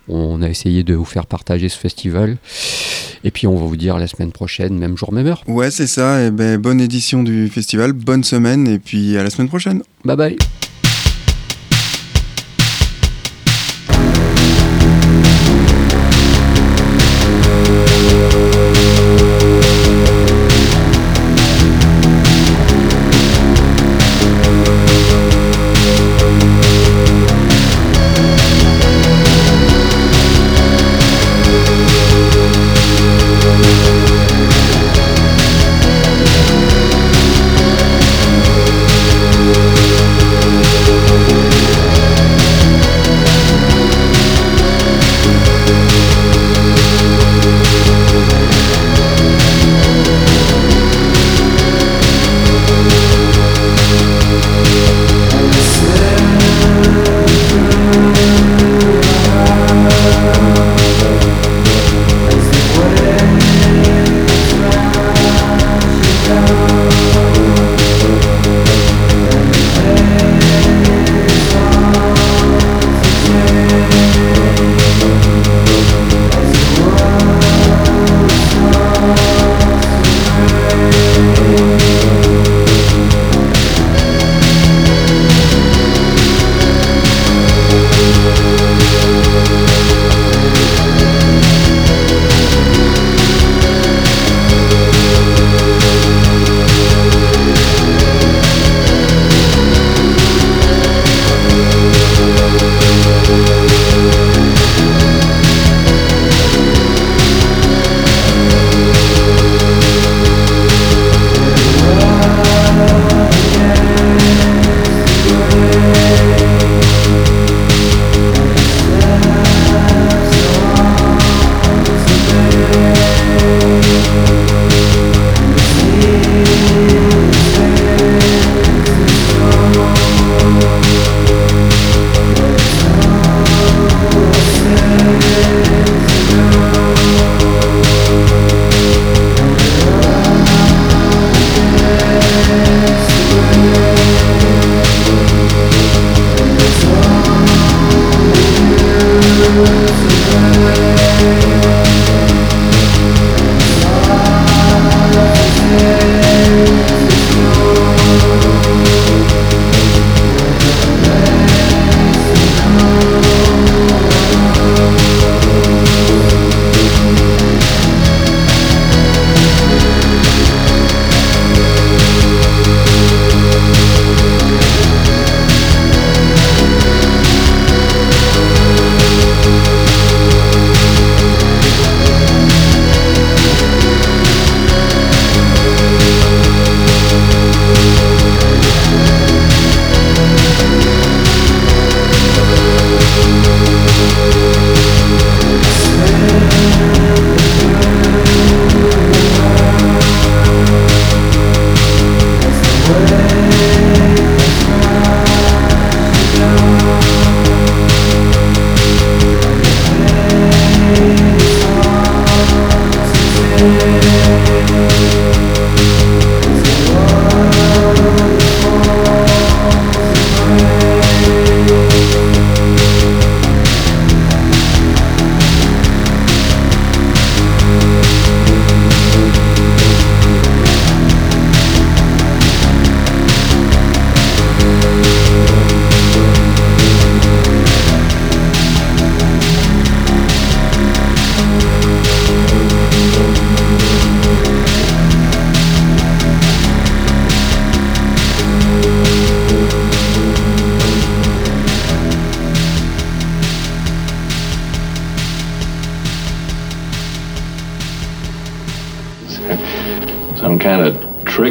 On 0.07 0.41
a 0.41 0.49
essayé 0.49 0.83
de 0.83 0.93
vous 0.93 1.05
faire 1.05 1.25
partager 1.25 1.69
ce 1.69 1.77
festival. 1.77 2.37
Et 3.23 3.31
puis 3.31 3.47
on 3.47 3.55
va 3.55 3.65
vous 3.65 3.77
dire 3.77 3.97
la 3.97 4.07
semaine 4.07 4.31
prochaine, 4.31 4.77
même 4.77 4.97
jour, 4.97 5.13
même 5.13 5.27
heure. 5.27 5.43
Ouais, 5.47 5.71
c'est 5.71 5.87
ça. 5.87 6.21
Et 6.23 6.31
ben, 6.31 6.57
bonne 6.57 6.81
édition 6.81 7.23
du 7.23 7.47
festival, 7.49 7.93
bonne 7.93 8.23
semaine, 8.23 8.67
et 8.67 8.79
puis 8.79 9.17
à 9.17 9.23
la 9.23 9.29
semaine 9.29 9.47
prochaine. 9.47 9.81
Bye 10.03 10.17
bye. 10.17 10.37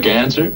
answer? 0.07 0.55